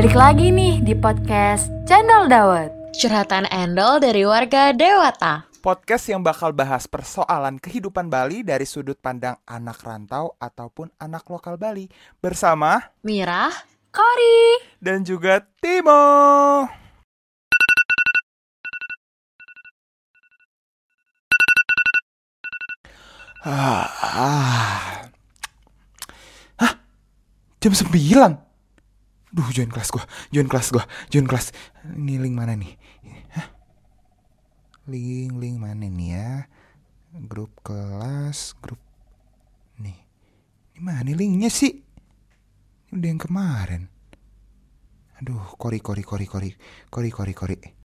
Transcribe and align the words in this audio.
Balik 0.00 0.16
lagi 0.16 0.48
nih 0.48 0.80
di 0.80 0.96
podcast 0.96 1.68
Channel 1.84 2.24
Dawet. 2.24 2.72
Curhatan 2.96 3.44
Endol 3.52 4.00
dari 4.00 4.24
warga 4.24 4.72
Dewata. 4.72 5.44
Podcast 5.60 6.08
yang 6.08 6.24
bakal 6.24 6.56
bahas 6.56 6.88
persoalan 6.88 7.60
kehidupan 7.60 8.08
Bali 8.08 8.40
dari 8.40 8.64
sudut 8.64 8.96
pandang 8.96 9.36
anak 9.44 9.84
rantau 9.84 10.40
ataupun 10.40 10.88
anak 10.96 11.28
lokal 11.28 11.60
Bali 11.60 11.84
bersama 12.16 12.80
Mirah, 13.04 13.52
Kori. 13.92 14.72
dan 14.80 15.04
juga 15.04 15.44
Timo. 15.60 16.64
Ah, 23.44 23.84
ah. 24.00 25.04
Hah? 26.56 26.72
Jam 27.60 27.76
9? 27.76 28.49
Duh, 29.30 29.46
join 29.54 29.70
kelas 29.70 29.94
gua, 29.94 30.02
join 30.34 30.50
kelas 30.50 30.74
gua, 30.74 30.84
join 31.06 31.26
kelas. 31.26 31.54
Ini 31.86 32.18
link 32.18 32.34
mana 32.34 32.58
nih? 32.58 32.74
Hah? 33.30 33.48
Link, 34.90 35.38
link 35.38 35.56
mana 35.62 35.86
nih 35.86 36.08
ya? 36.18 36.30
Grup 37.30 37.54
kelas, 37.62 38.58
grup 38.58 38.82
nih. 39.78 39.94
Ini 40.74 40.80
mana 40.82 41.06
linknya 41.14 41.46
sih? 41.46 41.78
Ini 42.90 42.98
udah 42.98 43.08
yang 43.10 43.22
kemarin. 43.22 43.82
Aduh, 45.22 45.54
kori, 45.54 45.78
kori, 45.78 46.02
kori, 46.02 46.26
kori, 46.26 46.50
kori, 46.90 47.10
kori, 47.14 47.34
kori. 47.34 47.79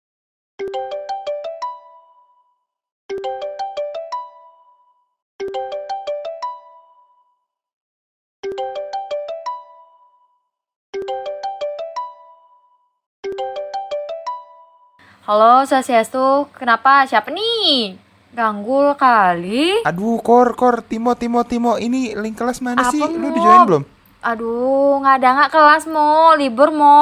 Halo, 15.25 15.65
Sasiastu. 15.65 16.45
Kenapa? 16.53 17.01
Siapa 17.09 17.33
nih? 17.33 17.97
Ganggu 18.29 18.93
kali. 18.93 19.81
Aduh, 19.81 20.21
kor, 20.21 20.53
kor, 20.53 20.85
Timo, 20.85 21.17
Timo, 21.17 21.41
Timo. 21.41 21.81
Ini 21.81 22.13
link 22.13 22.37
kelas 22.37 22.61
mana 22.61 22.85
Apa, 22.85 22.93
sih? 22.93 23.01
Lu 23.01 23.17
Mo? 23.17 23.33
udah 23.33 23.41
join 23.41 23.61
belum? 23.65 23.83
Aduh, 24.21 25.01
nggak 25.01 25.15
ada 25.21 25.29
nggak 25.37 25.51
kelas 25.53 25.85
mo, 25.85 26.33
libur 26.37 26.69
mo. 26.69 26.97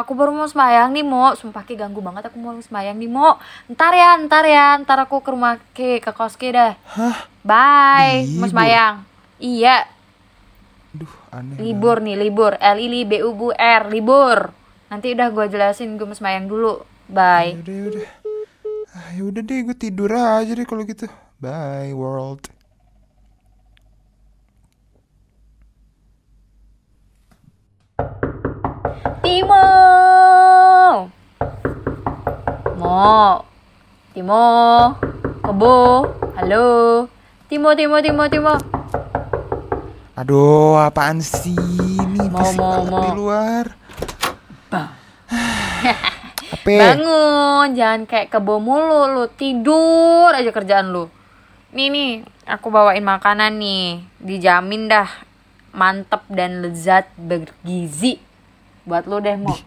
Aku 0.00 0.12
baru 0.12 0.36
mau 0.36 0.44
sembayang 0.44 0.92
nih 0.92 1.04
mo. 1.04 1.32
Sumpah 1.32 1.64
ki 1.64 1.76
ganggu 1.76 2.04
banget 2.04 2.28
aku 2.28 2.36
mau 2.36 2.52
sembayang 2.52 2.96
nih 2.96 3.08
mo. 3.08 3.40
Ntar 3.72 3.92
ya, 3.92 4.10
ntar 4.20 4.44
ya, 4.44 4.76
ntar 4.80 5.04
aku 5.04 5.24
ke 5.24 5.32
rumah 5.32 5.56
ke 5.72 6.00
ke 6.00 6.12
kos 6.12 6.36
ki 6.36 6.52
dah. 6.52 6.76
Hah? 6.92 7.28
Bye, 7.40 8.24
mau 8.36 8.48
sembayang. 8.48 9.00
Iya, 9.40 9.84
Aduh, 10.92 11.12
aneh. 11.32 11.56
libur 11.56 12.04
nih, 12.04 12.20
libur. 12.20 12.52
L 12.56 12.76
I 12.76 12.88
L 12.88 12.94
I 13.00 13.02
B 13.08 13.12
U 13.24 13.32
B 13.32 13.40
U 13.48 13.50
R, 13.52 13.82
libur. 13.88 14.52
Nanti 14.92 15.16
udah 15.16 15.28
gue 15.28 15.44
jelasin 15.48 15.96
gue 15.96 16.04
mau 16.04 16.12
sembayang 16.12 16.52
dulu. 16.52 16.91
Bye. 17.12 17.60
Yaudah, 17.60 17.76
yaudah. 17.76 18.06
Ah, 18.96 19.08
yaudah 19.12 19.42
deh, 19.44 19.58
gue 19.68 19.76
tidur 19.76 20.08
aja 20.16 20.48
deh 20.48 20.64
kalau 20.64 20.80
gitu. 20.88 21.04
Bye, 21.36 21.92
world. 21.92 22.48
Timo. 29.20 29.66
Mo. 32.80 33.44
Timo. 34.16 34.44
Kebo. 35.44 35.76
Halo. 36.40 36.64
Timo, 37.52 37.76
Timo, 37.76 37.96
Timo, 38.00 38.24
Timo. 38.32 38.54
Aduh, 40.16 40.80
apaan 40.80 41.20
sih? 41.20 41.56
Ini 42.00 42.32
Mau, 42.32 42.52
mau, 42.56 42.80
mau. 42.88 43.04
di 43.04 43.10
luar. 43.16 43.64
Apa? 46.62 46.78
Bangun, 46.78 47.74
jangan 47.74 48.06
kayak 48.06 48.30
kebo 48.30 48.62
mulu 48.62 49.10
lu. 49.10 49.26
Tidur 49.34 50.30
aja 50.30 50.46
kerjaan 50.54 50.94
lu. 50.94 51.10
Nih 51.74 51.90
nih, 51.90 52.10
aku 52.46 52.70
bawain 52.70 53.02
makanan 53.02 53.58
nih. 53.58 54.06
Dijamin 54.22 54.86
dah 54.86 55.10
mantep 55.74 56.22
dan 56.30 56.62
lezat 56.62 57.10
bergizi. 57.18 58.22
Buat 58.86 59.10
lu 59.10 59.18
deh, 59.18 59.34
Mo. 59.34 59.58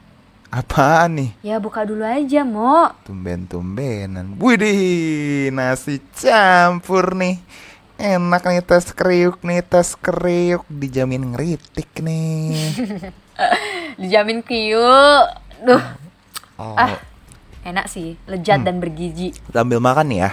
Apaan 0.56 1.20
nih? 1.20 1.32
Ya 1.44 1.60
buka 1.60 1.84
dulu 1.84 2.08
aja, 2.08 2.48
Mo. 2.48 2.96
Tumben-tumbenan. 3.04 4.40
Widih, 4.40 5.52
nasi 5.52 6.00
campur 6.16 7.12
nih. 7.12 7.44
Enak 8.00 8.44
nih 8.48 8.64
tes 8.64 8.96
kriuk 8.96 9.44
nih, 9.44 9.60
tes 9.60 10.00
kriuk. 10.00 10.64
Dijamin 10.72 11.36
ngeritik 11.36 11.92
nih. 12.00 12.56
Dijamin 14.00 14.40
kiu. 14.48 14.80
Duh, 15.64 15.84
Oh, 16.56 16.76
ah. 16.80 17.00
Enak 17.66 17.90
sih, 17.90 18.16
lezat 18.30 18.62
dan 18.62 18.78
bergizi. 18.78 19.34
sambil 19.50 19.82
makan 19.82 20.06
nih 20.08 20.20
ya. 20.22 20.30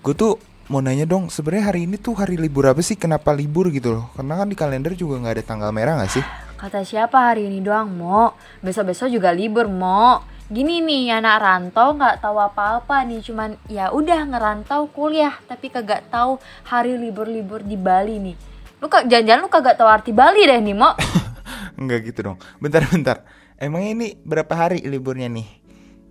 Gue 0.00 0.14
tuh 0.14 0.38
mau 0.70 0.78
nanya 0.78 1.04
dong, 1.04 1.26
sebenarnya 1.26 1.74
hari 1.74 1.90
ini 1.90 1.98
tuh 1.98 2.14
hari 2.14 2.38
libur 2.38 2.70
apa 2.70 2.80
sih? 2.80 2.94
Kenapa 2.94 3.34
libur 3.34 3.68
gitu 3.74 3.98
loh? 3.98 4.04
Karena 4.14 4.38
kan 4.38 4.46
di 4.46 4.56
kalender 4.56 4.94
juga 4.94 5.18
nggak 5.18 5.34
ada 5.40 5.44
tanggal 5.44 5.70
merah 5.74 5.98
nggak 5.98 6.12
sih? 6.12 6.24
Kata 6.54 6.86
siapa 6.86 7.34
hari 7.34 7.50
ini 7.50 7.58
doang, 7.60 7.92
Mo? 7.92 8.34
Besok-besok 8.62 9.10
juga 9.10 9.34
libur, 9.34 9.66
Mo. 9.66 10.22
Gini 10.48 10.80
nih, 10.80 11.12
anak 11.18 11.36
rantau 11.44 11.92
nggak 11.98 12.24
tahu 12.24 12.40
apa-apa 12.40 13.04
nih, 13.04 13.20
cuman 13.20 13.58
ya 13.68 13.92
udah 13.92 14.24
ngerantau 14.24 14.88
kuliah, 14.88 15.36
tapi 15.44 15.68
kagak 15.68 16.08
tahu 16.08 16.40
hari 16.64 16.96
libur-libur 16.96 17.60
di 17.60 17.76
Bali 17.76 18.16
nih. 18.16 18.36
Lu 18.80 18.86
kak 18.86 19.10
jangan-jangan 19.10 19.42
lu 19.44 19.50
kagak 19.52 19.76
tahu 19.76 19.88
arti 19.90 20.10
Bali 20.14 20.46
deh 20.46 20.56
nih, 20.62 20.72
Mo. 20.72 20.94
Enggak 21.80 22.06
gitu 22.08 22.32
dong. 22.32 22.38
Bentar-bentar. 22.58 23.22
Emangnya 23.58 23.90
ini 23.90 24.08
berapa 24.22 24.54
hari 24.54 24.86
liburnya 24.86 25.26
nih? 25.26 25.50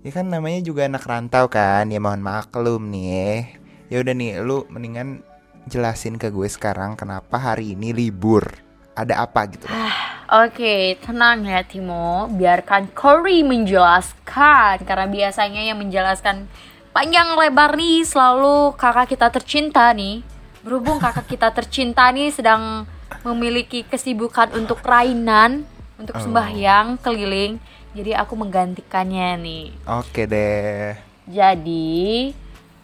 Ya 0.04 0.12
kan 0.12 0.28
namanya 0.28 0.60
juga 0.60 0.84
anak 0.84 1.08
rantau 1.08 1.48
kan. 1.48 1.88
Ya 1.88 1.96
mohon 1.96 2.20
maklum 2.20 2.92
nih. 2.92 3.56
Ya 3.88 4.04
udah 4.04 4.12
nih, 4.12 4.44
lu 4.44 4.68
mendingan 4.68 5.24
jelasin 5.72 6.20
ke 6.20 6.28
gue 6.28 6.44
sekarang 6.52 7.00
kenapa 7.00 7.40
hari 7.40 7.72
ini 7.72 7.96
libur. 7.96 8.44
Ada 9.00 9.24
apa 9.24 9.48
gitu. 9.48 9.64
loh. 9.64 9.80
Oke, 10.44 11.00
tenang 11.00 11.48
ya 11.48 11.64
Timo. 11.64 12.28
Biarkan 12.36 12.92
Cory 12.92 13.48
menjelaskan 13.48 14.84
karena 14.84 15.08
biasanya 15.08 15.64
yang 15.64 15.80
menjelaskan 15.80 16.52
panjang 16.92 17.32
lebar 17.40 17.80
nih 17.80 18.04
selalu 18.04 18.76
kakak 18.76 19.16
kita 19.16 19.32
tercinta 19.32 19.88
nih. 19.96 20.20
Berhubung 20.68 21.00
kakak 21.00 21.32
kita 21.32 21.56
tercinta 21.56 22.12
nih 22.12 22.28
sedang 22.28 22.84
memiliki 23.24 23.88
kesibukan 23.88 24.52
untuk 24.52 24.84
rainan, 24.84 25.64
untuk 25.98 26.16
Oh. 26.18 26.24
sembahyang 26.24 27.02
keliling. 27.02 27.58
Jadi 27.98 28.14
aku 28.14 28.34
menggantikannya 28.38 29.42
nih. 29.42 29.66
Oke 29.90 30.30
deh. 30.30 30.94
Jadi, 31.28 32.32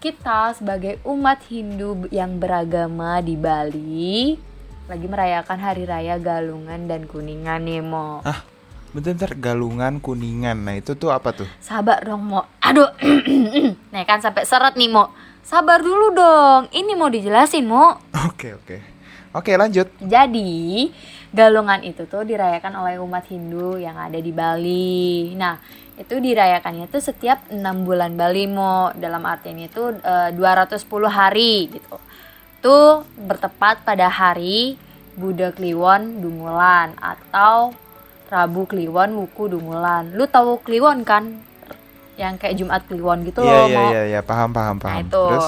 kita 0.01 0.57
sebagai 0.57 0.99
umat 1.07 1.39
Hindu 1.47 2.09
yang 2.11 2.41
beragama 2.41 3.23
di 3.23 3.39
Bali 3.39 4.35
lagi 4.83 5.07
merayakan 5.07 5.59
hari 5.63 5.87
raya 5.87 6.19
Galungan 6.19 6.91
dan 6.91 7.07
Kuningan 7.07 7.63
nih, 7.63 7.79
Mo. 7.79 8.19
Bentar-bentar 8.93 9.33
galungan 9.39 9.97
kuningan. 9.97 10.59
Nah, 10.69 10.77
itu 10.77 10.93
tuh 10.93 11.09
apa 11.09 11.33
tuh? 11.33 11.49
Sabar 11.63 12.03
dong, 12.03 12.29
Mo. 12.29 12.45
Aduh. 12.61 12.91
nah, 13.95 14.03
kan 14.05 14.19
sampai 14.19 14.45
seret 14.45 14.75
nih, 14.75 14.91
Mo. 14.91 15.09
Sabar 15.41 15.79
dulu 15.81 16.13
dong. 16.13 16.69
Ini 16.69 16.93
mau 16.93 17.09
dijelasin, 17.09 17.65
Mo. 17.65 17.97
Oke, 18.27 18.53
oke. 18.53 18.92
Oke, 19.33 19.57
lanjut. 19.57 19.89
Jadi, 19.97 20.93
Galungan 21.33 21.81
itu 21.81 22.05
tuh 22.05 22.21
dirayakan 22.21 22.77
oleh 22.77 23.01
umat 23.01 23.25
Hindu 23.25 23.81
yang 23.81 23.97
ada 23.97 24.21
di 24.21 24.29
Bali. 24.29 25.33
Nah, 25.33 25.57
itu 25.97 26.21
dirayakannya 26.21 26.85
tuh 26.85 27.01
setiap 27.01 27.49
enam 27.49 27.81
bulan 27.81 28.13
Bali, 28.13 28.45
Mo. 28.45 28.93
Dalam 28.93 29.25
artian 29.25 29.57
itu 29.57 29.97
eh, 29.97 30.29
210 30.29 30.77
hari 31.09 31.73
gitu. 31.73 31.97
Tuh 32.61 33.01
bertepat 33.17 33.81
pada 33.81 34.13
hari 34.13 34.77
Buddha 35.17 35.49
Kliwon 35.49 36.21
Dungulan 36.21 36.93
atau 37.01 37.73
Rabu 38.29 38.69
Kliwon 38.69 39.17
Wuku 39.17 39.49
Dungulan. 39.49 40.13
Lu 40.13 40.29
tahu 40.29 40.61
Kliwon 40.61 41.01
kan? 41.01 41.41
Yang 42.13 42.33
kayak 42.45 42.55
Jumat 42.61 42.81
Kliwon 42.85 43.25
gitu 43.25 43.41
Iya, 43.41 43.49
loh, 43.49 43.65
iya, 43.65 43.73
Mo. 43.73 43.89
iya, 43.89 44.01
iya, 44.05 44.19
paham, 44.21 44.53
paham, 44.53 44.77
Nah 44.77 44.85
paham. 44.85 45.01
itu 45.01 45.23
Terus 45.33 45.47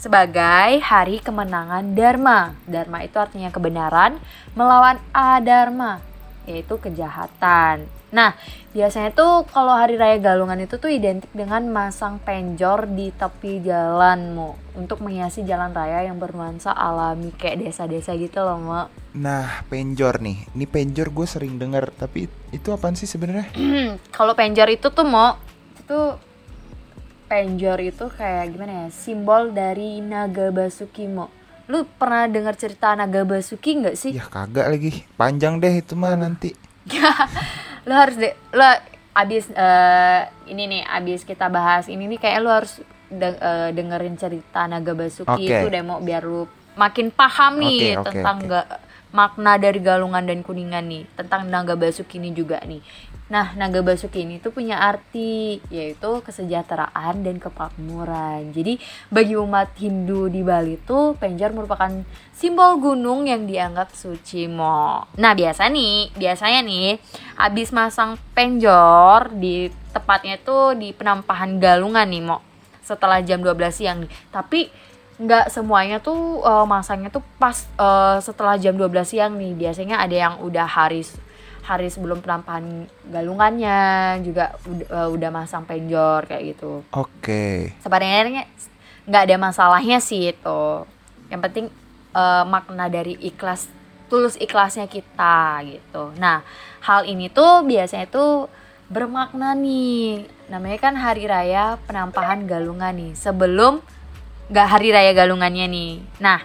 sebagai 0.00 0.80
hari 0.80 1.20
kemenangan 1.20 1.92
Dharma. 1.92 2.56
Dharma 2.64 3.04
itu 3.04 3.20
artinya 3.20 3.52
kebenaran 3.52 4.16
melawan 4.56 4.96
adharma, 5.12 6.00
yaitu 6.48 6.80
kejahatan. 6.80 7.84
Nah, 8.10 8.34
biasanya 8.74 9.14
tuh 9.14 9.46
kalau 9.46 9.70
hari 9.70 9.94
raya 9.94 10.18
Galungan 10.18 10.58
itu 10.58 10.82
tuh 10.82 10.90
identik 10.90 11.30
dengan 11.30 11.62
masang 11.70 12.18
penjor 12.18 12.90
di 12.90 13.14
tepi 13.14 13.62
jalanmu 13.62 14.74
untuk 14.74 14.98
menghiasi 14.98 15.46
jalan 15.46 15.70
raya 15.70 16.10
yang 16.10 16.18
bernuansa 16.18 16.74
alami 16.74 17.30
kayak 17.30 17.62
desa-desa 17.62 18.18
gitu 18.18 18.42
loh, 18.42 18.58
Mo. 18.58 18.82
Nah, 19.14 19.62
penjor 19.70 20.18
nih. 20.18 20.42
Ini 20.58 20.66
penjor 20.66 21.14
gue 21.14 21.26
sering 21.28 21.54
denger, 21.54 21.94
tapi 21.94 22.26
itu 22.50 22.68
apaan 22.74 22.98
sih 22.98 23.06
sebenarnya? 23.06 23.46
kalau 24.16 24.34
penjor 24.34 24.66
itu 24.66 24.90
tuh 24.90 25.06
Mo, 25.06 25.38
itu 25.78 26.18
penjor 27.30 27.78
itu 27.78 28.10
kayak 28.10 28.50
gimana 28.50 28.72
ya? 28.74 28.86
Simbol 28.90 29.54
dari 29.54 30.02
naga 30.02 30.50
basuki, 30.50 31.06
Mo. 31.06 31.30
Lu 31.70 31.86
pernah 31.86 32.26
dengar 32.26 32.58
cerita 32.58 32.90
naga 32.92 33.22
basuki 33.22 33.78
nggak 33.78 33.94
sih? 33.94 34.10
Ya 34.10 34.26
kagak 34.26 34.66
lagi. 34.66 35.06
Panjang 35.14 35.62
deh 35.62 35.78
itu 35.78 35.94
mah 35.94 36.18
nanti. 36.18 36.50
lu 37.86 37.94
harus 37.94 38.18
de 38.18 38.34
lu 38.50 38.66
abis 39.14 39.46
eh, 39.54 40.20
ini 40.50 40.66
nih 40.66 40.82
abis 40.82 41.22
kita 41.22 41.46
bahas 41.46 41.86
ini 41.86 42.10
nih 42.10 42.18
kayak 42.18 42.38
lu 42.42 42.50
harus 42.50 42.82
de- 43.06 43.38
eh, 43.38 43.70
dengerin 43.70 44.18
cerita 44.18 44.66
Naga 44.66 44.90
Basuki 44.92 45.30
Oke. 45.46 45.54
itu 45.54 45.66
demo 45.70 46.02
biar 46.02 46.26
lu 46.26 46.50
makin 46.74 47.14
paham 47.14 47.62
nih 47.62 47.94
Oke, 47.94 48.02
oke, 48.02 48.06
tentang 48.10 48.36
oke. 48.42 48.50
ga- 48.50 48.70
makna 49.10 49.58
dari 49.58 49.82
Galungan 49.82 50.22
dan 50.22 50.42
Kuningan 50.42 50.86
nih 50.86 51.02
tentang 51.14 51.46
Naga 51.46 51.74
Basuki 51.74 52.18
ini 52.18 52.30
juga 52.30 52.58
nih. 52.62 52.82
Nah, 53.30 53.54
Naga 53.54 53.78
Basuki 53.78 54.26
ini 54.26 54.42
tuh 54.42 54.50
punya 54.50 54.82
arti 54.82 55.62
yaitu 55.70 56.18
kesejahteraan 56.26 57.22
dan 57.22 57.38
kemakmuran. 57.38 58.50
Jadi 58.50 58.82
bagi 59.06 59.38
umat 59.38 59.70
Hindu 59.78 60.26
di 60.26 60.42
Bali 60.42 60.74
tuh 60.82 61.14
Penjor 61.14 61.54
merupakan 61.54 62.02
simbol 62.34 62.82
gunung 62.82 63.30
yang 63.30 63.46
dianggap 63.46 63.94
suci 63.94 64.50
mo. 64.50 65.06
Nah, 65.14 65.32
biasa 65.38 65.70
nih, 65.70 66.10
biasanya 66.18 66.60
nih 66.66 66.98
habis 67.38 67.70
masang 67.70 68.18
Penjor 68.34 69.30
di 69.30 69.70
tepatnya 69.94 70.34
tuh 70.42 70.74
di 70.74 70.90
penampahan 70.90 71.62
Galungan 71.62 72.10
nih 72.10 72.26
mo. 72.26 72.42
Setelah 72.82 73.22
jam 73.22 73.46
12 73.46 73.70
siang 73.70 74.02
nih. 74.02 74.10
Tapi 74.34 74.90
nggak 75.22 75.52
semuanya 75.54 76.02
tuh 76.02 76.42
eh, 76.42 76.66
masangnya 76.66 77.14
tuh 77.14 77.22
pas 77.38 77.54
eh, 77.78 78.18
setelah 78.24 78.58
jam 78.58 78.74
12 78.74 78.90
siang 79.06 79.38
nih 79.38 79.52
biasanya 79.52 80.02
ada 80.02 80.16
yang 80.16 80.34
udah 80.40 80.64
hari 80.64 81.04
hari 81.64 81.92
sebelum 81.92 82.24
penampahan 82.24 82.88
galungannya 83.08 83.80
juga 84.24 84.56
udah, 84.64 84.86
eh, 84.88 85.08
udah 85.12 85.30
masang 85.30 85.64
penjor 85.68 86.24
kayak 86.26 86.56
gitu. 86.56 86.82
Oke. 86.92 87.76
sebenarnya 87.80 88.48
nggak 89.04 89.22
ada 89.28 89.36
masalahnya 89.36 89.98
sih 90.00 90.32
itu. 90.32 90.62
Yang 91.28 91.40
penting 91.46 91.66
eh, 92.16 92.44
makna 92.48 92.90
dari 92.90 93.14
ikhlas 93.20 93.68
tulus 94.10 94.34
ikhlasnya 94.40 94.90
kita 94.90 95.62
gitu. 95.68 96.10
Nah 96.18 96.42
hal 96.82 97.06
ini 97.06 97.30
tuh 97.30 97.62
biasanya 97.62 98.10
tuh 98.10 98.50
bermakna 98.90 99.54
nih. 99.54 100.26
Namanya 100.50 100.78
kan 100.82 100.94
hari 100.98 101.30
raya 101.30 101.78
penampahan 101.86 102.42
galungan 102.50 102.90
nih. 102.90 103.12
Sebelum 103.14 103.78
nggak 104.50 104.66
hari 104.66 104.90
raya 104.90 105.14
galungannya 105.14 105.70
nih. 105.70 105.92
Nah 106.18 106.42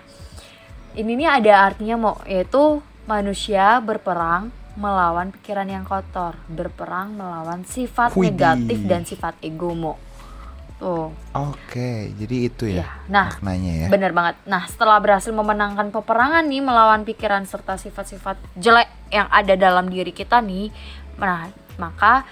ini 0.94 1.17
nih 1.17 1.29
ada 1.41 1.73
artinya 1.73 1.95
mau 1.97 2.15
yaitu 2.29 2.79
manusia 3.09 3.81
berperang 3.81 4.53
melawan 4.75 5.31
pikiran 5.31 5.68
yang 5.68 5.88
kotor 5.88 6.36
berperang 6.51 7.16
melawan 7.16 7.63
sifat 7.63 8.12
Widih. 8.13 8.36
negatif 8.36 8.80
dan 8.83 9.01
sifat 9.07 9.36
ego 9.39 9.72
mo 9.72 9.95
tuh 10.75 11.16
Oke, 11.31 12.12
jadi 12.19 12.36
itu 12.51 12.68
ya, 12.68 12.83
Ya, 12.83 12.88
nah, 13.07 13.31
maknanya 13.39 13.88
ya. 13.88 13.88
Bener 13.88 14.12
banget. 14.12 14.36
Nah, 14.44 14.68
setelah 14.68 15.00
berhasil 15.00 15.31
memenangkan 15.31 15.88
peperangan 15.88 16.44
nih 16.44 16.60
melawan 16.60 17.07
pikiran 17.07 17.48
serta 17.48 17.80
sifat-sifat 17.80 18.36
jelek 18.60 18.92
yang 19.07 19.31
ada 19.31 19.56
dalam 19.56 19.88
diri 19.88 20.12
kita 20.12 20.44
nih, 20.44 20.75
nah 21.16 21.48
maka 21.80 22.27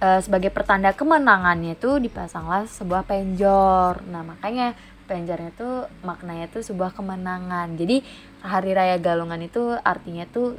eh, 0.00 0.20
sebagai 0.20 0.52
pertanda 0.52 0.92
kemenangannya 0.92 1.76
itu 1.76 1.96
dipasanglah 1.96 2.68
sebuah 2.68 3.08
penjor. 3.08 4.04
Nah, 4.12 4.20
makanya 4.24 4.76
penjornya 5.08 5.54
itu 5.54 5.70
maknanya 6.04 6.52
itu 6.52 6.60
sebuah 6.60 6.92
kemenangan. 6.92 7.80
Jadi 7.80 8.04
hari 8.44 8.76
raya 8.76 9.00
Galungan 9.00 9.40
itu 9.40 9.72
artinya 9.80 10.28
tuh 10.28 10.58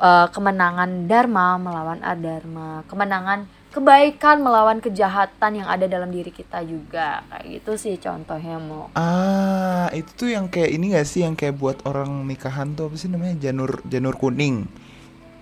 eh, 0.00 0.26
kemenangan 0.30 1.08
Dharma 1.08 1.56
melawan 1.60 2.00
Adharma, 2.04 2.84
kemenangan 2.88 3.48
kebaikan 3.76 4.40
melawan 4.40 4.80
kejahatan 4.80 5.60
yang 5.60 5.68
ada 5.68 5.84
dalam 5.84 6.08
diri 6.08 6.32
kita 6.32 6.64
juga 6.64 7.20
kayak 7.28 7.44
gitu 7.60 7.72
sih 7.76 8.00
contohnya 8.00 8.56
mau 8.56 8.88
Ah, 8.96 9.92
itu 9.92 10.08
tuh 10.16 10.28
yang 10.32 10.48
kayak 10.48 10.72
ini 10.72 10.96
gak 10.96 11.04
sih 11.04 11.20
yang 11.28 11.36
kayak 11.36 11.60
buat 11.60 11.84
orang 11.84 12.24
nikahan 12.24 12.72
tuh 12.72 12.88
apa 12.88 12.96
sih 12.96 13.12
namanya 13.12 13.36
janur 13.36 13.84
janur 13.84 14.16
kuning. 14.16 14.64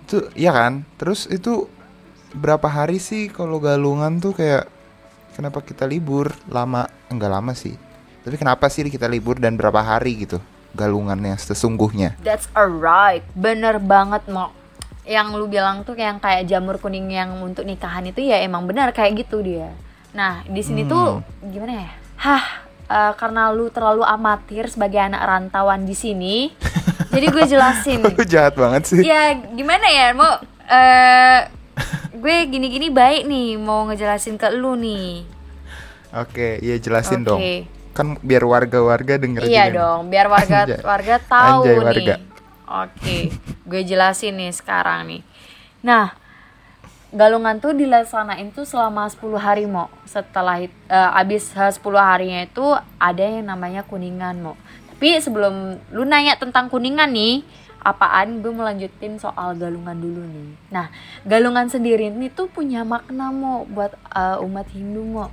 Itu 0.03 0.27
ya 0.35 0.51
kan? 0.51 0.83
Terus 0.99 1.31
itu 1.31 1.71
berapa 2.35 2.67
hari 2.67 2.99
sih 2.99 3.31
kalau 3.31 3.63
galungan 3.63 4.19
tuh 4.19 4.35
kayak 4.35 4.67
kenapa 5.39 5.63
kita 5.63 5.87
libur 5.87 6.35
lama? 6.51 6.91
Enggak 7.07 7.31
lama 7.31 7.55
sih. 7.55 7.79
Tapi 8.27 8.35
kenapa 8.35 8.67
sih 8.67 8.83
kita 8.83 9.07
libur 9.07 9.39
dan 9.39 9.55
berapa 9.55 9.79
hari 9.79 10.27
gitu 10.27 10.43
galungannya 10.75 11.39
sesungguhnya? 11.39 12.19
That's 12.21 12.51
alright, 12.51 13.23
bener 13.33 13.79
banget 13.79 14.27
mau. 14.27 14.51
Yang 15.07 15.27
lu 15.39 15.45
bilang 15.47 15.87
tuh 15.87 15.95
yang 15.95 16.19
kayak 16.19 16.45
jamur 16.49 16.75
kuning 16.77 17.07
yang 17.09 17.31
untuk 17.39 17.63
nikahan 17.63 18.03
itu 18.05 18.19
ya 18.19 18.43
emang 18.43 18.67
benar 18.67 18.91
kayak 18.91 19.25
gitu 19.25 19.39
dia. 19.39 19.71
Nah 20.11 20.43
di 20.43 20.59
sini 20.59 20.83
tuh 20.83 21.23
gimana 21.39 21.87
ya? 21.87 21.89
Hah, 22.19 22.45
eh, 22.91 23.13
karena 23.15 23.49
lu 23.55 23.71
terlalu 23.71 24.03
amatir 24.03 24.67
sebagai 24.67 24.99
anak 24.99 25.23
rantauan 25.23 25.87
di 25.87 25.95
sini, 25.95 26.51
jadi 27.15 27.25
gue 27.31 27.43
jelasin. 27.47 28.01
Lu 28.03 28.25
jahat 28.27 28.59
banget 28.59 28.83
sih. 28.91 29.01
ya 29.01 29.33
gimana 29.55 29.87
ya 29.87 30.11
mau? 30.11 30.35
eh 30.65 31.45
gue 32.17 32.35
gini-gini 32.49 32.89
baik 32.89 33.29
nih 33.29 33.61
mau 33.61 33.85
ngejelasin 33.85 34.41
ke 34.41 34.49
lu 34.57 34.73
nih. 34.73 35.21
Oke, 36.15 36.57
iya 36.63 36.79
jelasin 36.79 37.27
dong. 37.27 37.43
Kan 37.95 38.19
biar 38.19 38.43
warga-warga 38.43 39.15
denger 39.15 39.47
Iya 39.47 39.47
juga 39.47 39.63
nih. 39.65 39.73
dong, 39.73 40.01
biar 40.11 40.27
warga 40.27 40.57
Anjay. 40.67 40.79
warga 40.83 41.15
tahu 41.17 41.59
Anjay, 41.63 41.73
nih. 41.73 41.81
warga. 41.81 42.15
Oke, 42.65 43.17
gue 43.63 43.81
jelasin 43.81 44.35
nih 44.35 44.51
sekarang 44.51 45.07
nih. 45.07 45.21
Nah, 45.79 46.11
galungan 47.09 47.55
tuh 47.57 47.71
dilaksanain 47.71 48.51
tuh 48.51 48.65
selama 48.65 49.07
10 49.07 49.37
hari 49.37 49.63
mo. 49.65 49.87
Setelah 50.03 50.59
eh, 50.59 50.69
abis 51.15 51.55
eh, 51.55 51.71
10 51.71 51.79
harinya 51.95 52.43
itu 52.43 52.65
ada 52.99 53.23
yang 53.23 53.47
namanya 53.47 53.81
kuningan 53.81 54.43
mo. 54.43 54.59
Tapi 54.91 55.15
sebelum 55.19 55.79
lu 55.91 56.03
nanya 56.03 56.35
tentang 56.35 56.67
kuningan 56.67 57.11
nih, 57.11 57.45
apaan 57.79 58.41
gue 58.41 58.49
melanjutin 58.49 59.15
soal 59.15 59.55
galungan 59.55 59.95
dulu 59.95 60.25
nih. 60.25 60.51
Nah, 60.67 60.89
galungan 61.23 61.69
sendiri 61.69 62.09
ini 62.09 62.27
tuh 62.27 62.49
punya 62.49 62.83
makna 62.83 63.29
mo 63.29 63.63
buat 63.65 63.95
eh, 64.11 64.43
umat 64.43 64.67
Hindu 64.73 64.99
mo 65.01 65.31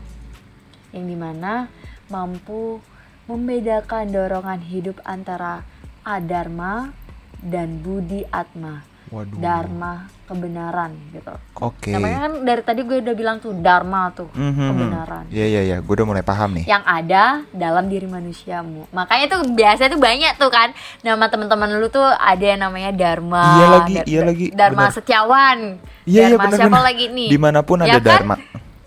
yang 0.93 1.09
di 1.09 1.17
mana 1.17 1.73
mampu 2.13 2.85
membedakan 3.25 4.05
dorongan 4.07 4.61
hidup 4.61 5.01
antara 5.03 5.65
adharma 6.05 6.93
dan 7.41 7.81
budi 7.81 8.29
atma 8.29 8.85
Waduh. 9.09 9.37
dharma 9.37 9.93
kebenaran 10.25 10.97
gitu 11.11 11.37
Oke. 11.59 11.93
namanya 11.93 12.19
kan 12.23 12.33
dari 12.41 12.63
tadi 12.63 12.81
gue 12.83 12.99
udah 12.99 13.13
bilang 13.13 13.37
tuh 13.39 13.53
dharma 13.55 14.09
tuh 14.11 14.33
Mhm. 14.33 14.65
kebenaran 14.65 15.25
Iya 15.29 15.47
iya 15.47 15.61
iya, 15.63 15.77
gue 15.79 15.93
udah 15.93 16.07
mulai 16.07 16.21
paham 16.23 16.57
nih. 16.57 16.65
yang 16.67 16.81
ada 16.83 17.45
dalam 17.51 17.87
diri 17.87 18.07
manusiamu 18.07 18.89
makanya 18.91 19.27
tuh 19.31 19.41
biasa 19.47 19.87
tuh 19.87 20.01
banyak 20.01 20.33
tuh 20.35 20.49
kan 20.49 20.73
nama 21.01 21.25
teman-teman 21.27 21.69
lu 21.75 21.89
tuh 21.89 22.09
ada 22.09 22.41
yang 22.43 22.61
namanya 22.63 22.89
dharma 22.91 23.45
Iya 23.53 23.67
lagi, 23.71 23.95
iya 24.07 24.21
lagi, 24.23 24.47
dharma 24.51 24.83
benar. 24.83 24.95
setiawan 24.95 25.59
Iya 26.03 26.21
iya 26.27 26.37
benar 26.37 26.57
siapa 26.57 26.69
benar. 26.71 26.83
lagi 26.83 27.05
nih 27.11 27.29
Di 27.29 27.39
mana 27.39 27.61
pun 27.61 27.79
Ya 27.79 27.87
ada 27.87 27.99
kan? 27.99 28.05
dharma. 28.09 28.37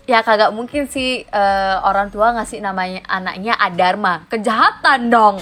Ya 0.06 0.22
kagak 0.22 0.54
mungkin 0.54 0.86
sih 0.86 1.26
eh, 1.26 1.76
orang 1.82 2.14
tua 2.14 2.30
ngasih 2.38 2.62
namanya 2.62 3.02
anaknya 3.10 3.58
Adarma. 3.58 4.22
Kejahatan 4.30 5.10
dong. 5.10 5.36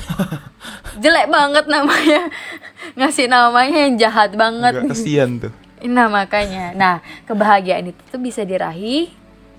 Jelek 1.04 1.28
banget 1.28 1.68
namanya. 1.68 2.32
Ngasih 2.96 3.28
namanya 3.28 3.76
yang 3.84 3.94
jahat 4.00 4.32
banget. 4.32 4.72
Enggak 4.80 4.92
kesian 4.96 5.30
tuh. 5.40 5.52
Nah 5.84 6.08
makanya. 6.08 6.72
Nah 6.72 7.04
kebahagiaan 7.28 7.92
itu 7.92 8.00
tuh 8.08 8.16
bisa 8.16 8.40
diraih 8.40 9.12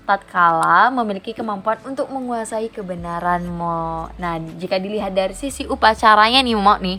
tatkala 0.06 0.90
memiliki 0.90 1.30
kemampuan 1.30 1.78
untuk 1.86 2.10
menguasai 2.10 2.66
kebenaran 2.66 3.46
mo. 3.46 4.10
Nah 4.18 4.42
jika 4.58 4.78
dilihat 4.82 5.14
dari 5.14 5.38
sisi 5.38 5.70
upacaranya 5.70 6.42
nih 6.42 6.58
mo 6.58 6.74
nih 6.82 6.98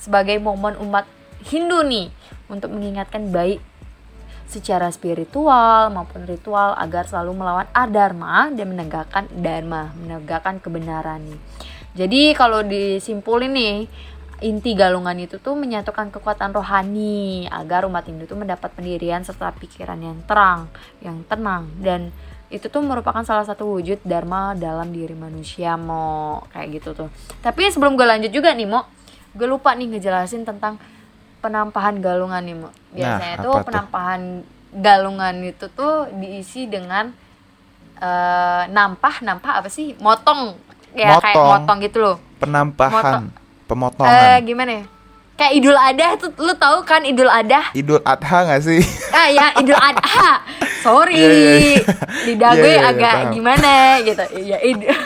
sebagai 0.00 0.36
momen 0.40 0.76
umat 0.80 1.04
Hindu 1.44 1.84
nih 1.84 2.08
untuk 2.48 2.72
mengingatkan 2.72 3.28
baik 3.32 3.60
secara 4.50 4.90
spiritual 4.90 5.94
maupun 5.94 6.26
ritual 6.26 6.74
agar 6.74 7.06
selalu 7.06 7.38
melawan 7.38 7.70
adharma 7.70 8.50
dan 8.50 8.66
menegakkan 8.74 9.30
dharma, 9.30 9.94
menegakkan 9.94 10.58
kebenaran 10.58 11.22
nih. 11.22 11.40
Jadi 11.94 12.22
kalau 12.34 12.66
disimpulin 12.66 13.54
nih 13.54 13.76
inti 14.40 14.72
galungan 14.72 15.14
itu 15.20 15.36
tuh 15.38 15.54
menyatukan 15.54 16.10
kekuatan 16.10 16.50
rohani 16.50 17.46
agar 17.46 17.86
umat 17.86 18.08
Hindu 18.08 18.26
tuh 18.26 18.40
mendapat 18.40 18.72
pendirian 18.72 19.22
serta 19.22 19.52
pikiran 19.54 20.00
yang 20.00 20.18
terang, 20.26 20.66
yang 21.04 21.22
tenang 21.28 21.70
dan 21.78 22.10
itu 22.50 22.66
tuh 22.66 22.82
merupakan 22.82 23.22
salah 23.22 23.46
satu 23.46 23.78
wujud 23.78 24.02
dharma 24.02 24.58
dalam 24.58 24.90
diri 24.90 25.14
manusia 25.14 25.78
mo 25.78 26.42
kayak 26.50 26.82
gitu 26.82 26.90
tuh. 26.98 27.08
Tapi 27.38 27.70
sebelum 27.70 27.94
gue 27.94 28.02
lanjut 28.02 28.32
juga 28.34 28.50
nih 28.50 28.66
mo, 28.66 28.90
gue 29.38 29.46
lupa 29.46 29.70
nih 29.78 29.86
ngejelasin 29.94 30.42
tentang 30.42 30.82
penampahan 31.40 31.98
galungan 31.98 32.40
nih 32.40 32.54
mo. 32.54 32.68
Biasanya 32.90 33.36
Nah, 33.36 33.42
tuh 33.42 33.54
penampahan 33.62 34.22
galungan 34.70 35.34
itu 35.42 35.66
tuh 35.68 35.94
diisi 36.14 36.64
dengan 36.64 37.10
eh 37.96 38.62
nampah, 38.66 39.20
nampah 39.20 39.60
apa 39.60 39.68
sih? 39.68 39.92
Motong 39.96 40.56
ya 40.90 41.16
kayak 41.16 41.34
Motong. 41.34 41.48
motong 41.58 41.78
gitu 41.80 41.98
loh. 41.98 42.16
Penampahan, 42.36 43.28
Eh 43.28 43.66
pemotongan. 43.66 44.40
gimana 44.42 44.72
ya? 44.74 44.84
Kayak 45.34 45.52
Idul 45.54 45.72
Adha 45.74 46.08
tuh 46.16 46.30
lu 46.36 46.52
tahu 46.54 46.76
kan 46.82 47.00
Idul 47.02 47.28
Adha? 47.28 47.72
Idul 47.72 48.00
Adha 48.02 48.38
gak 48.46 48.60
sih? 48.60 48.80
Ah 49.16 49.24
ya 49.26 49.52
Idul 49.56 49.72
Adha. 49.74 50.44
Sorry. 50.80 51.12
Iya, 51.14 51.28
iya, 51.30 51.52
iya. 51.56 51.80
Lidah 52.24 52.50
Iya, 52.50 52.56
gue 52.58 52.66
iya, 52.66 52.76
iya, 52.78 52.90
agak 52.90 53.14
paham. 53.14 53.32
gimana 53.32 53.72
gitu. 54.00 54.24
Ya 54.38 54.58
Idul 54.60 54.92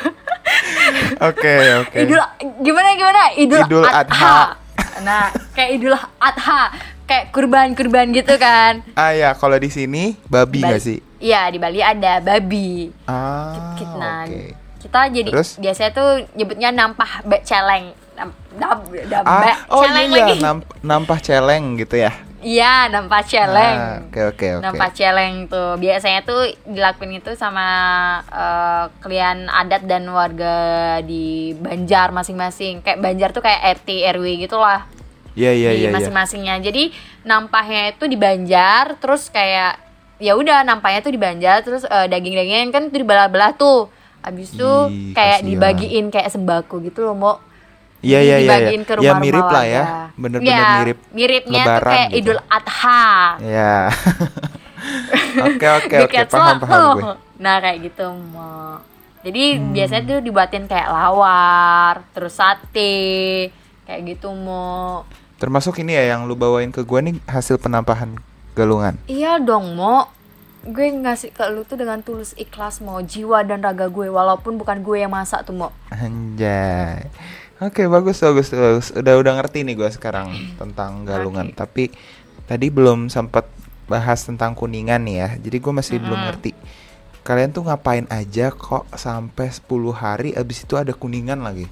Oke 1.25 1.55
oke. 1.81 1.99
Idul 1.99 2.21
gimana 2.61 2.89
gimana? 2.95 3.23
Idul, 3.35 3.61
Idul 3.61 3.85
Adha. 3.85 4.03
Adha. 4.03 4.35
Nah, 5.01 5.27
kayak 5.51 5.71
Idul 5.73 5.95
Adha. 6.19 6.71
kayak 7.05 7.31
kurban-kurban 7.31 8.13
gitu 8.13 8.33
kan. 8.37 8.81
Ah 8.95 9.13
ya, 9.13 9.33
kalau 9.33 9.57
di 9.57 9.69
sini 9.69 10.17
babi 10.25 10.65
nggak 10.65 10.81
sih? 10.81 11.05
Iya, 11.21 11.53
di 11.53 11.59
Bali 11.59 11.79
ada 11.79 12.17
babi. 12.19 12.89
Ah, 13.05 13.77
Kit- 13.77 13.93
oke. 13.93 14.45
kita 14.81 15.01
jadi 15.11 15.29
Terus? 15.29 15.61
biasanya 15.61 15.91
tuh 15.93 16.09
nyebutnya 16.33 16.69
nampah 16.71 17.21
celeng. 17.41 17.93
Nam, 18.15 18.33
dab, 18.55 18.89
dab, 19.05 19.21
Ah, 19.23 19.69
oh 19.69 19.85
celeng 19.85 20.09
iya, 20.09 20.17
lagi. 20.23 20.37
namp- 20.41 20.71
nampah 20.81 21.19
celeng 21.19 21.77
gitu 21.77 21.99
ya. 21.99 22.13
Iya, 22.45 22.93
nampah 22.93 23.25
celeng. 23.25 23.79
Ah, 23.81 23.99
Oke 24.05 24.21
oke 24.21 24.47
oke. 24.55 24.63
Nampah 24.63 24.91
celeng 24.93 25.49
tuh 25.49 25.81
biasanya 25.81 26.21
tuh 26.23 26.45
dilakuin 26.69 27.17
itu 27.17 27.33
sama 27.35 27.67
eh, 28.29 28.85
klien 29.01 29.49
adat 29.49 29.89
dan 29.89 30.05
warga 30.13 30.57
di 31.01 31.57
Banjar 31.57 32.13
masing-masing. 32.13 32.85
Kayak 32.85 33.01
Banjar 33.01 33.29
tuh 33.33 33.41
kayak 33.41 33.81
RT 33.81 33.89
RW 34.13 34.45
gitulah 34.45 34.85
Iya 35.35 35.51
iya 35.51 35.71
di 35.73 35.77
iya. 35.83 35.89
iya. 35.89 35.95
masing-masingnya. 35.97 36.61
Jadi 36.61 36.93
nampahnya 37.25 37.97
itu 37.97 38.05
di 38.07 38.15
Banjar, 38.15 38.95
terus 39.01 39.33
kayak 39.33 39.81
ya 40.21 40.37
udah 40.37 40.63
nampahnya 40.63 41.01
tuh 41.03 41.11
di 41.11 41.19
Banjar, 41.19 41.65
terus 41.65 41.83
eh, 41.83 42.07
daging-dagingnya 42.07 42.71
kan 42.71 42.93
tuh 42.93 43.01
dibelah-belah 43.01 43.57
tuh. 43.57 43.89
Habis 44.21 44.53
itu 44.53 44.71
Ih, 44.89 45.13
kayak 45.13 45.41
kasihan. 45.43 45.49
dibagiin 45.49 46.07
kayak 46.09 46.29
sembako 46.31 46.81
gitu 46.85 47.09
loh, 47.09 47.17
Mo. 47.17 47.33
Iya 48.05 48.19
iya 48.21 48.37
iya. 48.37 48.39
dibagiin 48.39 48.73
iya. 48.77 48.85
ke 48.85 48.93
Ya 48.93 48.97
rumah-rumah 48.97 49.23
mirip 49.23 49.47
lah 49.49 49.65
ya, 49.67 49.85
bener-bener 50.15 50.53
Ya, 50.55 50.69
mirip. 50.77 50.99
Miripnya 51.11 51.63
tuh 51.65 51.81
kayak 51.87 52.09
gitu. 52.09 52.19
Idul 52.21 52.39
Adha. 52.47 53.05
Ya. 53.41 53.75
Oke 55.41 55.67
oke 55.67 55.97
oke 56.05 56.19
paham 56.29 56.57
paham 56.61 56.69
tuh. 56.71 56.93
gue. 57.01 57.15
Nah 57.41 57.57
kayak 57.59 57.79
gitu 57.83 58.05
Mo. 58.31 58.79
Jadi 59.21 59.57
Hmm. 59.57 59.73
biasanya 59.73 60.03
tuh 60.07 60.19
dibuatin 60.21 60.65
kayak 60.65 60.87
lawar, 60.87 62.05
terus 62.13 62.37
sate, 62.37 63.49
kayak 63.83 64.01
gitu 64.07 64.29
Mo. 64.31 65.09
Termasuk 65.35 65.81
ini 65.81 65.97
ya 65.97 66.15
yang 66.15 66.29
lu 66.29 66.37
bawain 66.37 66.69
ke 66.69 66.81
gue 66.81 67.01
nih 67.03 67.17
hasil 67.27 67.57
penampahan 67.57 68.21
galungan. 68.53 69.01
Iya 69.07 69.41
dong 69.41 69.73
Mo. 69.73 70.13
Gue 70.63 70.89
ngasih 70.91 71.29
ke 71.31 71.45
lu 71.47 71.61
tuh 71.63 71.77
dengan 71.77 72.01
tulus 72.01 72.33
ikhlas 72.35 72.81
Mo, 72.81 73.01
jiwa 73.01 73.41
dan 73.43 73.61
raga 73.61 73.89
gue 73.89 74.09
walaupun 74.09 74.57
bukan 74.57 74.81
gue 74.81 74.97
yang 74.99 75.11
masak 75.11 75.43
tuh 75.43 75.53
Mo. 75.55 75.69
Anjay. 75.91 77.09
Oke 77.63 77.87
bagus 77.87 78.19
bagus 78.19 78.51
bagus. 78.51 78.91
Udah 78.91 79.15
udah 79.15 79.33
ngerti 79.39 79.63
nih 79.63 79.79
gue 79.79 79.91
sekarang 79.95 80.35
tentang 80.59 81.07
galungan. 81.07 81.55
Oke. 81.55 81.59
Tapi 81.59 81.85
tadi 82.51 82.67
belum 82.67 83.07
sempat 83.07 83.47
bahas 83.87 84.27
tentang 84.27 84.59
kuningan 84.59 85.07
nih 85.07 85.17
ya. 85.23 85.29
Jadi 85.39 85.57
gue 85.63 85.73
masih 85.73 86.03
belum 86.03 86.19
Mm-mm. 86.19 86.29
ngerti. 86.35 86.53
Kalian 87.25 87.55
tuh 87.55 87.65
ngapain 87.65 88.05
aja 88.13 88.53
kok 88.53 88.85
sampai 88.93 89.49
10 89.49 89.71
hari 89.97 90.31
abis 90.37 90.67
itu 90.67 90.75
ada 90.77 90.93
kuningan 90.93 91.41
lagi? 91.41 91.71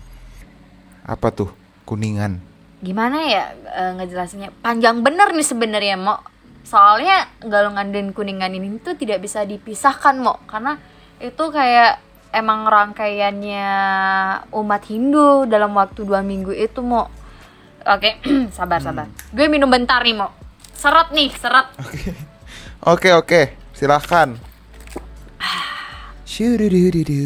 Apa 1.02 1.34
tuh 1.34 1.50
kuningan? 1.84 2.38
Gimana 2.80 3.26
ya 3.26 3.52
eh, 3.52 3.92
ngejelasinnya? 3.98 4.54
Panjang 4.62 5.02
bener 5.02 5.34
nih 5.34 5.44
sebenarnya 5.44 5.98
Mo. 5.98 6.22
Soalnya 6.62 7.26
galungan 7.42 7.90
dan 7.90 8.14
kuningan 8.14 8.54
ini 8.54 8.78
tuh 8.78 8.94
tidak 8.94 9.18
bisa 9.18 9.42
dipisahkan 9.42 10.14
Mo, 10.22 10.38
karena 10.46 10.78
itu 11.18 11.44
kayak 11.50 11.98
emang 12.32 12.64
rangkaiannya 12.64 13.68
umat 14.50 14.82
Hindu 14.88 15.44
dalam 15.46 15.76
waktu 15.76 16.02
dua 16.02 16.24
minggu 16.24 16.50
itu 16.50 16.80
Mo. 16.80 17.06
Oke, 17.84 18.18
sabar 18.56 18.80
sabar. 18.80 19.06
Gue 19.30 19.46
minum 19.46 19.68
bentar 19.68 20.00
nih 20.02 20.16
Mo. 20.16 20.32
Seret 20.72 21.12
nih, 21.12 21.30
seret. 21.36 21.68
Oke 22.82 23.14
oke, 23.14 23.40
silahkan. 23.70 24.34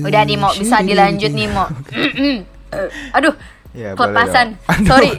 Udah 0.03 0.23
nih 0.27 0.37
Mo, 0.37 0.51
bisa 0.53 0.83
dilanjut 0.83 1.33
nih. 1.33 1.49
Eh, 2.75 2.89
Aduh, 3.17 3.33
Ya, 3.77 3.93
kelepasan. 3.93 4.57
Sorry. 4.89 5.13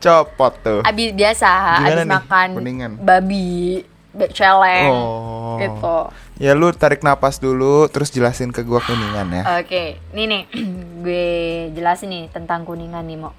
Copot 0.00 0.56
tuh. 0.64 0.80
Abis 0.80 1.12
biasa, 1.12 1.48
Gimana 1.52 1.84
abis 1.84 2.00
nih, 2.00 2.08
makan 2.08 2.48
kuningan? 2.56 2.92
babi, 2.96 3.84
celeng, 4.32 4.88
Oh. 4.88 5.56
gitu. 5.56 5.98
Ya 6.36 6.52
lu 6.52 6.68
tarik 6.70 7.00
napas 7.00 7.36
dulu, 7.36 7.88
terus 7.88 8.08
jelasin 8.08 8.50
ke 8.50 8.60
gua 8.60 8.80
kuningan 8.80 9.28
ya. 9.30 9.42
Oke, 9.60 10.00
nih 10.12 10.24
nih 10.24 10.42
gue 11.04 11.28
jelasin 11.72 12.08
nih 12.08 12.24
tentang 12.28 12.64
kuningan 12.64 13.04
nih 13.04 13.16
Mo. 13.16 13.32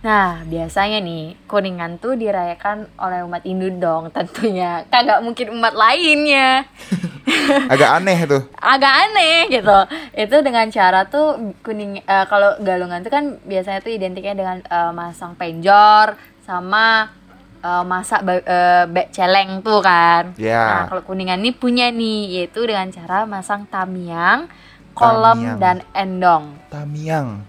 Nah, 0.00 0.40
biasanya 0.48 0.96
nih 0.96 1.36
kuningan 1.44 2.00
tuh 2.00 2.16
dirayakan 2.16 2.88
oleh 2.96 3.20
umat 3.20 3.44
Hindu 3.44 3.68
dong 3.76 4.08
tentunya. 4.08 4.88
Kagak 4.88 5.20
mungkin 5.20 5.52
umat 5.52 5.76
lainnya. 5.76 6.64
Agak 7.72 8.00
aneh 8.00 8.18
tuh. 8.24 8.42
Agak 8.56 8.88
aneh 8.88 9.52
gitu. 9.52 9.78
Itu 10.16 10.40
dengan 10.40 10.72
cara 10.72 11.04
tuh 11.04 11.52
kuning 11.60 12.00
eh, 12.00 12.24
kalau 12.32 12.56
galungan 12.64 13.04
tuh 13.04 13.12
kan 13.12 13.24
biasanya 13.44 13.84
tuh 13.84 13.92
identiknya 13.92 14.32
dengan 14.32 14.64
eh, 14.64 14.92
masang 14.96 15.36
penjor 15.36 16.16
sama 16.40 17.12
eh, 17.60 17.84
masak 17.84 18.20
eh, 18.26 18.84
bek 18.86 19.08
celeng 19.10 19.60
tuh 19.60 19.80
kan. 19.80 20.32
Ya. 20.36 20.64
Nah, 20.64 20.82
kalau 20.88 21.02
kuningan 21.02 21.38
ini 21.38 21.52
punya 21.52 21.88
nih 21.88 22.40
yaitu 22.40 22.64
dengan 22.64 22.88
cara 22.88 23.24
masang 23.24 23.64
tamiang, 23.66 24.48
kolom 24.92 25.38
Tamiang. 25.38 25.58
dan 25.58 25.76
endong. 25.92 26.44
Tamiang. 26.68 27.44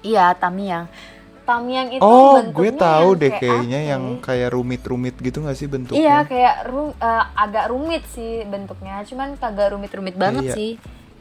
Iya, 0.00 0.34
tamiang. 0.34 0.86
Tamiang 1.42 1.94
itu 1.94 2.02
Oh, 2.02 2.42
gue 2.42 2.74
tahu 2.74 3.14
yang 3.14 3.20
deh 3.22 3.30
kayak 3.30 3.40
kayaknya 3.40 3.78
apa 3.78 3.88
yang 3.88 4.02
ya? 4.02 4.18
kayak 4.20 4.48
rumit-rumit 4.50 5.14
gitu 5.16 5.46
gak 5.46 5.54
sih 5.54 5.66
Iya, 5.66 5.70
bentuknya? 5.70 6.18
kayak 6.26 6.56
ru- 6.66 6.98
eh, 6.98 7.24
agak 7.36 7.64
rumit 7.70 8.02
sih 8.10 8.42
bentuknya, 8.44 9.06
cuman 9.06 9.38
kagak 9.38 9.70
rumit-rumit 9.70 10.18
banget 10.18 10.50
Iya. 10.50 10.54
sih. 10.54 10.70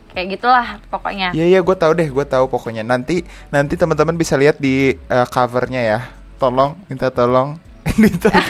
Kayak 0.10 0.28
gitulah 0.34 0.68
pokoknya. 0.88 1.30
Iya 1.30 1.46
iya 1.46 1.60
gue 1.62 1.76
tahu 1.76 1.92
deh, 1.94 2.08
gue 2.08 2.26
tahu 2.26 2.48
pokoknya. 2.48 2.82
Nanti 2.82 3.22
nanti 3.52 3.76
teman-teman 3.76 4.16
bisa 4.16 4.34
lihat 4.34 4.58
di 4.58 4.96
eh, 4.96 5.28
covernya 5.28 5.82
ya. 5.84 6.00
Tolong, 6.36 6.74
minta 6.88 7.14
tolong. 7.14 7.62
Minta- 7.98 8.32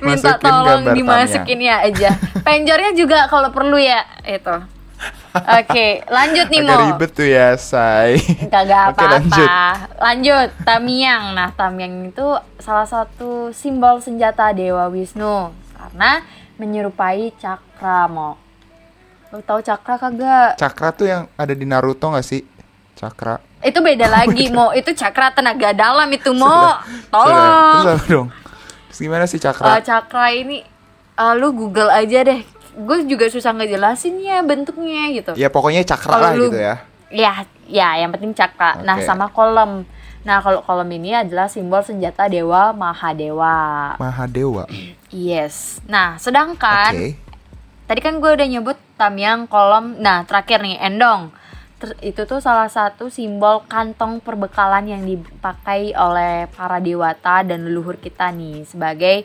Minta 0.00 0.32
masukin 0.32 0.40
tolong 0.40 0.82
dimasukin 0.94 1.60
ya 1.60 1.76
aja. 1.82 2.10
Penjornya 2.40 2.94
juga 2.94 3.26
kalau 3.26 3.50
perlu 3.50 3.76
ya 3.76 4.00
itu. 4.22 4.56
Oke, 5.30 6.04
lanjut 6.06 6.46
nih 6.50 6.60
Agak 6.60 6.76
Mo. 6.76 6.84
ribet 6.90 7.10
tuh 7.10 7.24
ya, 7.24 7.54
say. 7.54 8.18
Kagak 8.48 8.92
Oke, 8.92 9.04
lanjut. 9.06 9.46
apa-apa. 9.46 9.96
Lanjut, 9.96 10.48
Tamiang. 10.60 11.22
Nah, 11.32 11.48
Tamiang 11.54 12.10
itu 12.10 12.26
salah 12.58 12.84
satu 12.84 13.48
simbol 13.50 14.02
senjata 14.02 14.50
Dewa 14.50 14.90
Wisnu 14.90 15.54
karena 15.72 16.20
menyerupai 16.56 17.32
cakra, 17.38 18.10
Mo. 18.10 18.36
Lu 19.30 19.40
tahu 19.40 19.62
cakra 19.62 19.96
kagak? 19.96 20.58
Cakra 20.58 20.90
tuh 20.90 21.06
yang 21.06 21.22
ada 21.34 21.54
di 21.54 21.62
Naruto 21.62 22.10
gak 22.10 22.26
sih? 22.26 22.42
Cakra. 22.92 23.38
Itu 23.60 23.84
beda 23.84 24.08
lagi, 24.08 24.48
Mo. 24.48 24.72
Itu 24.72 24.96
cakra 24.96 25.28
tenaga 25.32 25.76
dalam 25.76 26.08
itu. 26.08 26.32
Terus 26.32 27.06
Tolong. 27.12 27.84
apa 27.84 28.04
dong? 28.08 28.28
Terus 28.88 28.98
gimana 28.98 29.24
sih 29.28 29.36
cakra? 29.36 29.78
cakra 29.84 30.32
ini 30.32 30.64
eh, 31.14 31.34
lu 31.36 31.52
Google 31.52 31.92
aja 31.92 32.24
deh. 32.24 32.40
Gue 32.80 33.04
juga 33.04 33.28
susah 33.28 33.52
ngejelasinnya 33.52 34.40
bentuknya 34.46 35.10
gitu. 35.12 35.32
ya 35.34 35.50
pokoknya 35.50 35.84
cakra 35.84 36.16
lah 36.16 36.32
lu- 36.32 36.48
gitu 36.48 36.58
ya. 36.58 36.74
Ya, 37.10 37.42
ya 37.66 37.98
yang 37.98 38.14
penting 38.14 38.32
cakra. 38.32 38.80
Nah, 38.86 38.96
Oke. 38.96 39.04
sama 39.04 39.26
kolom. 39.28 39.82
Nah, 40.22 40.38
kalau 40.44 40.62
kolom 40.62 40.86
ini 40.92 41.16
adalah 41.16 41.50
simbol 41.50 41.82
senjata 41.82 42.30
dewa 42.30 42.70
Mahadewa. 42.70 43.96
Mahadewa. 43.98 44.70
Yes. 45.10 45.82
Nah, 45.90 46.20
sedangkan 46.22 46.94
Oke. 46.94 47.18
tadi 47.90 48.00
kan 48.00 48.22
gue 48.22 48.30
udah 48.30 48.46
nyebut 48.46 48.78
Tamiang, 48.94 49.50
kolom. 49.50 49.98
Nah, 49.98 50.22
terakhir 50.28 50.62
nih 50.62 50.78
endong. 50.78 51.34
Itu 52.04 52.28
tuh 52.28 52.44
salah 52.44 52.68
satu 52.68 53.08
simbol 53.08 53.64
kantong 53.64 54.20
perbekalan 54.20 54.84
yang 54.84 55.02
dipakai 55.08 55.96
oleh 55.96 56.44
para 56.52 56.76
dewata 56.76 57.40
dan 57.40 57.64
leluhur 57.64 57.96
kita 57.96 58.28
nih 58.28 58.68
sebagai 58.68 59.24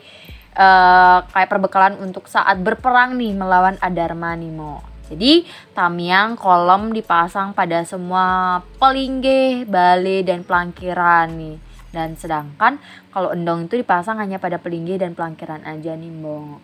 eh, 0.56 1.18
kayak 1.20 1.50
perbekalan 1.52 2.00
untuk 2.00 2.24
saat 2.32 2.56
berperang 2.64 3.20
nih 3.20 3.36
melawan 3.36 3.76
Adharma 3.84 4.32
nih 4.32 4.52
Mo. 4.52 4.80
Jadi 5.06 5.46
tamiang 5.70 6.34
kolom 6.34 6.90
dipasang 6.90 7.54
pada 7.54 7.86
semua 7.86 8.58
pelinggih, 8.80 9.68
bale 9.68 10.26
dan 10.26 10.42
pelangkiran 10.42 11.30
nih. 11.30 11.56
Dan 11.94 12.18
sedangkan 12.18 12.82
kalau 13.14 13.30
endong 13.30 13.70
itu 13.70 13.78
dipasang 13.78 14.18
hanya 14.18 14.42
pada 14.42 14.58
pelinggih 14.58 14.98
dan 14.98 15.14
pelangkiran 15.14 15.62
aja 15.62 15.94
nih 15.94 16.10
Mo. 16.10 16.58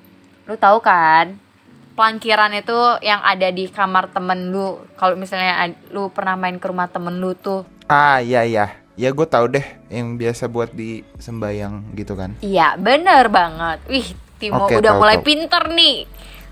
Lu 0.48 0.58
tahu 0.58 0.82
kan? 0.82 1.51
Pelangkiran 1.92 2.52
itu 2.52 2.72
yang 3.00 3.20
ada 3.20 3.48
di 3.48 3.66
kamar 3.66 4.08
temen 4.08 4.48
lu. 4.48 4.80
Kalau 4.94 5.12
misalnya 5.12 5.54
lu 5.88 6.08
pernah 6.08 6.34
main 6.34 6.56
ke 6.56 6.64
rumah 6.64 6.88
temen 6.88 7.16
lu 7.16 7.32
tuh. 7.32 7.68
Ah 7.84 8.18
iya 8.18 8.42
iya. 8.42 8.66
Ya 8.92 9.08
gue 9.08 9.24
tahu 9.24 9.48
deh 9.50 9.64
yang 9.88 10.16
biasa 10.16 10.46
buat 10.46 10.70
di 10.70 11.00
sembayang 11.16 11.92
gitu 11.94 12.12
kan. 12.12 12.36
Iya, 12.38 12.76
bener 12.76 13.28
banget. 13.28 13.80
Wih, 13.86 14.08
Timo 14.36 14.64
Oke, 14.64 14.76
udah 14.76 14.92
tahu, 14.92 15.00
mulai 15.00 15.16
tahu. 15.16 15.24
pinter 15.24 15.62
nih. 15.70 15.96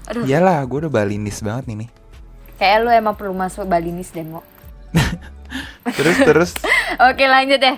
Aduh, 0.06 0.24
Iyalah, 0.24 0.64
gue 0.64 0.78
udah 0.80 0.92
balinis 0.92 1.40
banget 1.40 1.64
nih 1.66 1.76
nih. 1.78 1.90
kayak 2.56 2.76
lu 2.78 2.88
emang 2.90 3.14
perlu 3.14 3.32
masuk 3.32 3.64
Balinis 3.64 4.08
deh, 4.10 4.20
Mo. 4.20 4.44
Terus 5.96 6.16
terus 6.18 6.50
Oke, 7.08 7.24
lanjut 7.24 7.56
deh. 7.56 7.76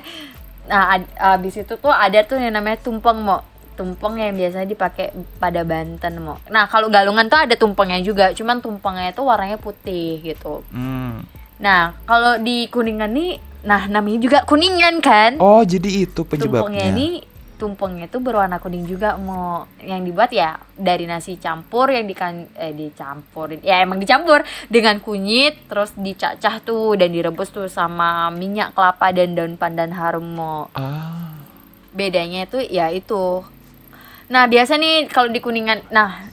Nah, 0.67 0.99
abis 1.35 1.59
itu 1.59 1.75
tuh 1.75 1.91
ada 1.91 2.19
tuh 2.23 2.37
yang 2.37 2.53
namanya 2.53 2.79
tumpeng, 2.79 3.19
Mo. 3.19 3.43
Tumpeng 3.83 4.15
yang 4.15 4.39
biasanya 4.39 4.71
dipakai 4.71 5.11
pada 5.43 5.67
Banten, 5.67 6.23
Mo. 6.23 6.39
Nah, 6.47 6.71
kalau 6.71 6.87
galungan 6.87 7.27
tuh 7.27 7.43
ada 7.43 7.59
tumpengnya 7.59 7.99
juga, 7.99 8.31
cuman 8.31 8.63
tumpengnya 8.63 9.11
itu 9.11 9.27
warnanya 9.27 9.59
putih 9.59 10.23
gitu. 10.23 10.63
hmm. 10.71 11.27
Nah, 11.59 11.99
kalau 12.07 12.39
di 12.39 12.71
Kuningan 12.71 13.11
nih, 13.11 13.43
nah 13.63 13.91
namanya 13.91 14.19
juga 14.19 14.39
Kuningan 14.47 15.03
kan? 15.03 15.39
Oh, 15.39 15.67
jadi 15.67 16.07
itu 16.07 16.23
tumpengnya 16.23 16.47
penyebabnya. 16.47 16.87
ini 16.91 17.09
tumpengnya 17.55 18.11
itu 18.11 18.19
berwarna 18.19 18.59
kuning 18.59 18.91
juga 18.91 19.15
mau 19.15 19.71
yang 19.79 20.03
dibuat 20.03 20.35
ya 20.35 20.59
dari 20.75 21.07
nasi 21.07 21.39
campur 21.39 21.95
yang 21.95 22.11
dikan 22.11 22.51
eh 22.59 22.75
dicampur 22.75 23.55
ya 23.63 23.79
emang 23.79 24.03
dicampur 24.03 24.43
dengan 24.67 24.99
kunyit 24.99 25.71
terus 25.71 25.95
dicacah 25.95 26.59
tuh 26.59 26.99
dan 26.99 27.15
direbus 27.15 27.55
tuh 27.55 27.71
sama 27.71 28.35
minyak 28.35 28.75
kelapa 28.75 29.15
dan 29.15 29.39
daun 29.39 29.55
pandan 29.55 29.95
harum 29.95 30.27
mo 30.27 30.75
Ah. 30.75 31.39
bedanya 31.95 32.51
itu 32.51 32.59
ya 32.67 32.91
itu 32.91 33.47
nah 34.33 34.49
biasa 34.49 34.81
nih 34.81 35.13
kalau 35.13 35.29
di 35.29 35.39
kuningan 35.39 35.85
nah 35.89 36.25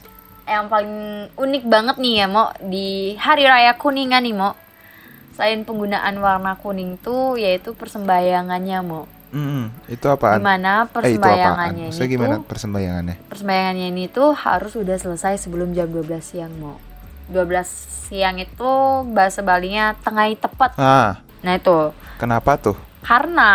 yang 0.48 0.66
paling 0.66 0.90
unik 1.36 1.64
banget 1.64 1.96
nih 2.00 2.14
ya 2.16 2.26
mo 2.26 2.48
di 2.58 2.88
hari 3.14 3.44
raya 3.44 3.76
kuningan 3.76 4.24
nih 4.24 4.32
mo 4.32 4.56
selain 5.32 5.62
penggunaan 5.62 6.16
warna 6.16 6.56
kuning 6.56 6.96
tuh 6.96 7.36
yaitu 7.36 7.72
persembahyangannya 7.72 8.80
mo 8.82 9.04
Mm, 9.30 9.70
itu 9.86 10.10
apaan? 10.10 10.42
di 10.42 10.42
mana 10.42 10.90
Eh, 10.90 11.14
itu 11.14 11.22
apaan? 11.22 11.70
ini 11.78 12.02
gimana 12.10 12.34
tuh 12.34 12.50
persembahyangannya? 12.50 13.30
persembahyangannya 13.30 13.86
ini 13.86 14.04
tuh 14.10 14.34
harus 14.34 14.74
sudah 14.74 14.98
selesai 14.98 15.38
sebelum 15.38 15.70
jam 15.70 15.86
12 15.86 16.18
siang 16.18 16.50
mo 16.58 16.82
12 17.30 17.62
siang 18.10 18.42
itu 18.42 18.70
bahasa 19.14 19.38
Balinya 19.38 19.94
tengah 20.02 20.26
tepat 20.34 20.74
Ah, 20.74 21.22
nah 21.46 21.54
itu 21.54 21.94
kenapa 22.18 22.58
tuh? 22.58 22.74
Karena 23.00 23.52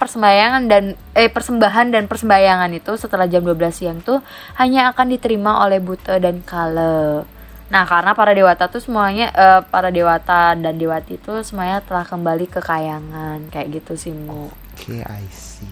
persembahyangan 0.00 0.62
dan 0.72 0.84
eh 1.12 1.28
persembahan 1.28 1.92
dan 1.92 2.08
persembahyangan 2.08 2.72
itu 2.72 2.96
setelah 2.96 3.28
jam 3.28 3.44
12 3.44 3.70
siang 3.72 3.98
tuh 4.00 4.24
hanya 4.56 4.92
akan 4.92 5.12
diterima 5.12 5.62
oleh 5.64 5.78
buta 5.84 6.16
dan 6.16 6.40
kale. 6.40 7.28
Nah, 7.66 7.82
karena 7.82 8.14
para 8.14 8.30
dewata 8.30 8.70
tuh 8.70 8.78
semuanya 8.78 9.34
eh, 9.34 9.60
para 9.66 9.90
dewata 9.90 10.54
dan 10.54 10.78
dewati 10.78 11.18
itu 11.18 11.32
semuanya 11.42 11.82
telah 11.82 12.06
kembali 12.06 12.46
ke 12.46 12.62
kayangan 12.62 13.50
kayak 13.50 13.82
gitu 13.82 13.98
sih, 13.98 14.14
Mu. 14.14 14.48
Oke, 14.48 15.02
I 15.02 15.26
see. 15.34 15.66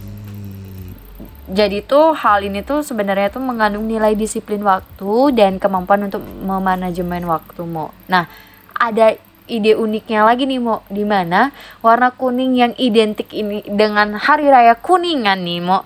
Jadi 1.44 1.84
tuh 1.84 2.16
hal 2.16 2.42
ini 2.42 2.64
tuh 2.64 2.80
sebenarnya 2.80 3.28
tuh 3.28 3.44
mengandung 3.44 3.84
nilai 3.84 4.16
disiplin 4.16 4.64
waktu 4.64 5.36
dan 5.36 5.60
kemampuan 5.62 6.08
untuk 6.08 6.24
memanajemen 6.24 7.22
waktu, 7.30 7.62
Mo. 7.62 7.94
Nah, 8.10 8.26
ada 8.74 9.14
ide 9.46 9.76
uniknya 9.76 10.24
lagi 10.24 10.48
nih, 10.48 10.60
Mo, 10.60 10.84
di 10.88 11.04
mana 11.04 11.52
warna 11.84 12.12
kuning 12.12 12.56
yang 12.56 12.72
identik 12.80 13.28
ini 13.32 13.64
dengan 13.68 14.16
hari 14.16 14.48
raya 14.48 14.76
kuningan 14.76 15.44
nih, 15.44 15.60
Mo, 15.60 15.84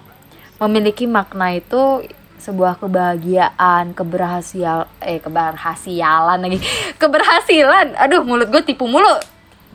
memiliki 0.63 1.07
makna 1.07 1.55
itu 1.55 2.07
sebuah 2.39 2.79
kebahagiaan, 2.79 3.93
keberhasial 3.93 4.87
eh 5.03 5.19
keberhasialan 5.19 6.39
lagi. 6.39 6.59
Keberhasilan. 7.03 7.99
Aduh, 7.99 8.23
mulut 8.23 8.49
gue 8.49 8.63
tipu 8.63 8.87
mulu. 8.87 9.19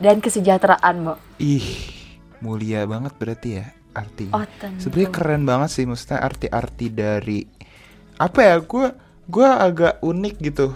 Dan 0.00 0.18
kesejahteraan, 0.18 0.96
Mo. 1.04 1.14
Ih, 1.38 1.62
mulia 2.42 2.82
banget 2.88 3.14
berarti 3.14 3.48
ya 3.62 3.66
artinya. 3.94 4.42
Oh. 4.42 4.46
Sebenarnya 4.82 5.10
keren 5.14 5.42
banget 5.46 5.70
sih 5.70 5.84
maksudnya 5.86 6.18
arti-arti 6.18 6.86
dari 6.90 7.40
apa 8.18 8.40
ya? 8.42 8.56
Gue 8.58 8.90
gue 9.30 9.48
agak 9.48 10.02
unik 10.02 10.34
gitu 10.42 10.74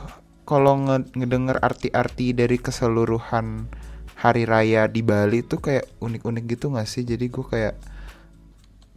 kalau 0.48 0.80
nge- 0.80 1.12
ngedenger 1.12 1.60
arti-arti 1.60 2.32
dari 2.32 2.56
keseluruhan 2.56 3.68
hari 4.16 4.42
raya 4.42 4.88
di 4.88 5.04
Bali 5.04 5.44
tuh 5.44 5.60
kayak 5.60 6.00
unik-unik 6.00 6.44
gitu 6.48 6.72
gak 6.72 6.88
sih? 6.88 7.04
Jadi 7.04 7.28
gue 7.28 7.44
kayak 7.44 7.76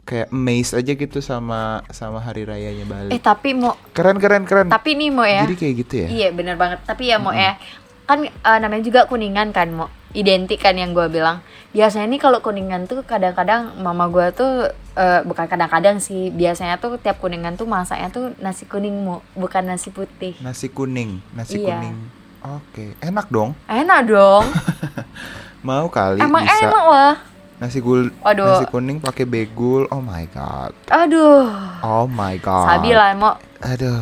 kayak 0.01 0.27
amazed 0.29 0.73
aja 0.73 0.91
gitu 0.91 1.19
sama 1.19 1.83
sama 1.89 2.17
hari 2.17 2.41
rayanya 2.41 2.83
Bali. 2.83 3.11
Eh, 3.11 3.19
tapi 3.19 3.53
Mo, 3.53 3.75
Keren 3.91 4.17
keren 4.17 4.43
keren. 4.43 4.67
tapi 4.67 4.95
nih 4.95 5.11
Mo 5.11 5.21
ya. 5.21 5.43
Jadi 5.43 5.55
kayak 5.55 5.73
gitu 5.77 5.93
ya? 5.99 6.07
Iya 6.07 6.27
bener 6.31 6.55
banget. 6.55 6.81
Tapi 6.83 7.03
ya 7.05 7.19
mau 7.19 7.29
ya 7.29 7.59
kan 8.03 8.23
eh, 8.23 8.57
namanya 8.57 8.81
juga 8.81 9.05
kuningan 9.05 9.49
kan 9.49 9.67
mau 9.69 9.87
identik 10.11 10.59
kan 10.59 10.73
yang 10.73 10.91
gue 10.91 11.07
bilang. 11.07 11.39
Biasanya 11.71 12.03
nih 12.05 12.19
kalau 12.19 12.39
kuningan 12.39 12.83
tuh 12.83 12.99
kadang-kadang 13.01 13.79
mama 13.79 14.07
gue 14.07 14.27
tuh 14.31 14.51
eh, 14.93 15.21
bukan 15.23 15.47
kadang-kadang 15.47 15.97
sih 15.97 16.27
biasanya 16.29 16.75
tuh 16.75 16.97
tiap 16.97 17.17
kuningan 17.17 17.55
tuh 17.55 17.63
masaknya 17.63 18.09
tuh 18.09 18.35
nasi 18.37 18.65
kuning 18.65 18.91
mu 18.97 19.23
bukan 19.33 19.63
nasi 19.65 19.87
putih. 19.89 20.35
Nasi 20.39 20.67
kuning, 20.67 21.23
nasi 21.31 21.57
Iya. 21.57 21.79
kuning. 21.79 21.95
Oke, 22.41 22.97
enak 22.99 23.29
dong. 23.29 23.53
Enak 23.65 24.01
dong. 24.03 24.43
Mau 25.61 25.87
kali 25.87 26.17
Emang 26.19 26.41
bisa. 26.41 26.57
enak 26.65 26.85
lah. 26.85 27.13
Nasi 27.61 27.77
gul 27.77 28.09
Waduh. 28.19 28.57
nasi 28.57 28.65
kuning 28.65 28.97
pakai 28.97 29.23
begul. 29.23 29.85
Oh 29.87 30.01
my 30.01 30.25
god. 30.27 30.73
Aduh. 30.89 31.45
Oh 31.85 32.09
my 32.09 32.33
god. 32.35 32.65
Sabi 32.67 32.91
lah 32.91 33.13
mau 33.13 33.37
Aduh. 33.61 34.01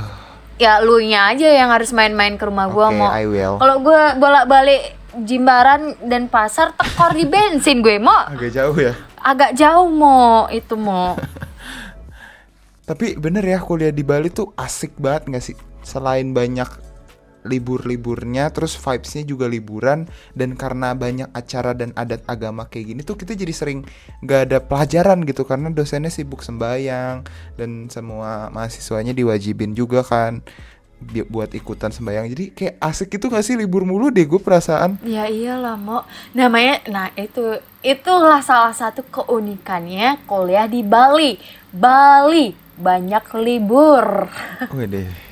Ya 0.59 0.77
lu 0.77 0.99
nya 0.99 1.31
aja 1.31 1.47
yang 1.47 1.71
harus 1.71 1.89
main-main 1.89 2.35
ke 2.35 2.43
rumah 2.43 2.67
gue 2.67 2.83
Oke, 2.83 2.93
mau. 2.93 3.09
I 3.09 3.25
will. 3.25 3.55
Kalau 3.57 3.79
gue 3.79 4.01
bolak-balik 4.15 4.83
Jimbaran 5.09 5.97
dan 6.05 6.27
pasar 6.27 6.69
tekor 6.71 7.11
di 7.11 7.25
bensin 7.25 7.79
gue 7.79 7.97
mau 7.97 8.29
Agak 8.29 8.51
jauh 8.51 8.77
ya. 8.77 8.93
agak 9.17 9.57
jauh 9.57 9.87
mau 9.87 10.45
itu 10.49 10.75
mau 10.75 11.17
Tapi 12.83 13.15
bener 13.15 13.41
ya 13.43 13.57
kuliah 13.57 13.89
di 13.89 14.01
Bali 14.01 14.29
tuh 14.29 14.53
asik 14.53 14.97
banget 14.97 15.23
gak 15.29 15.43
sih? 15.43 15.55
Selain 15.81 16.29
banyak 16.29 16.69
libur-liburnya, 17.47 18.51
terus 18.51 18.75
vibesnya 18.75 19.23
juga 19.23 19.47
liburan 19.47 20.09
dan 20.35 20.59
karena 20.59 20.91
banyak 20.91 21.29
acara 21.31 21.71
dan 21.71 21.95
adat 21.95 22.23
agama 22.27 22.67
kayak 22.67 22.95
gini 22.95 23.01
tuh 23.05 23.15
kita 23.15 23.35
jadi 23.35 23.53
sering 23.55 23.87
gak 24.23 24.51
ada 24.51 24.57
pelajaran 24.59 25.23
gitu 25.23 25.47
karena 25.47 25.71
dosennya 25.71 26.11
sibuk 26.11 26.43
sembayang 26.43 27.23
dan 27.55 27.87
semua 27.87 28.51
mahasiswanya 28.51 29.15
diwajibin 29.15 29.71
juga 29.71 30.03
kan 30.03 30.43
buat 31.31 31.55
ikutan 31.55 31.95
sembayang 31.95 32.27
jadi 32.27 32.45
kayak 32.51 32.75
asik 32.83 33.15
itu 33.15 33.31
gak 33.31 33.45
sih 33.47 33.55
libur 33.55 33.87
mulu 33.87 34.11
deh 34.11 34.27
gue 34.27 34.35
perasaan 34.35 34.99
Ya 35.07 35.31
iyalah 35.31 35.79
mau 35.79 36.03
namanya 36.35 36.83
nah 36.91 37.07
itu 37.15 37.55
itulah 37.79 38.43
salah 38.43 38.75
satu 38.75 39.07
keunikannya 39.07 40.19
kuliah 40.27 40.67
di 40.67 40.83
Bali. 40.83 41.39
Bali 41.71 42.51
banyak 42.75 43.25
libur. 43.39 44.27
Wih 44.75 45.28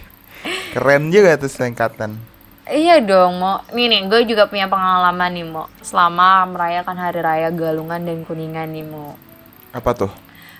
keren 0.77 1.09
juga 1.09 1.41
tuh 1.41 1.49
singkatan. 1.49 2.21
Iya 2.69 3.01
dong 3.01 3.41
mau 3.41 3.65
nih 3.73 3.89
nih 3.89 4.01
gue 4.05 4.21
juga 4.29 4.45
punya 4.45 4.69
pengalaman 4.69 5.33
nih 5.33 5.45
mau 5.49 5.65
selama 5.81 6.45
merayakan 6.53 6.97
hari 7.01 7.19
raya 7.25 7.49
Galungan 7.49 8.05
dan 8.05 8.21
Kuningan 8.21 8.69
nih 8.69 8.85
mau 8.85 9.17
apa 9.73 9.97
tuh? 9.97 10.11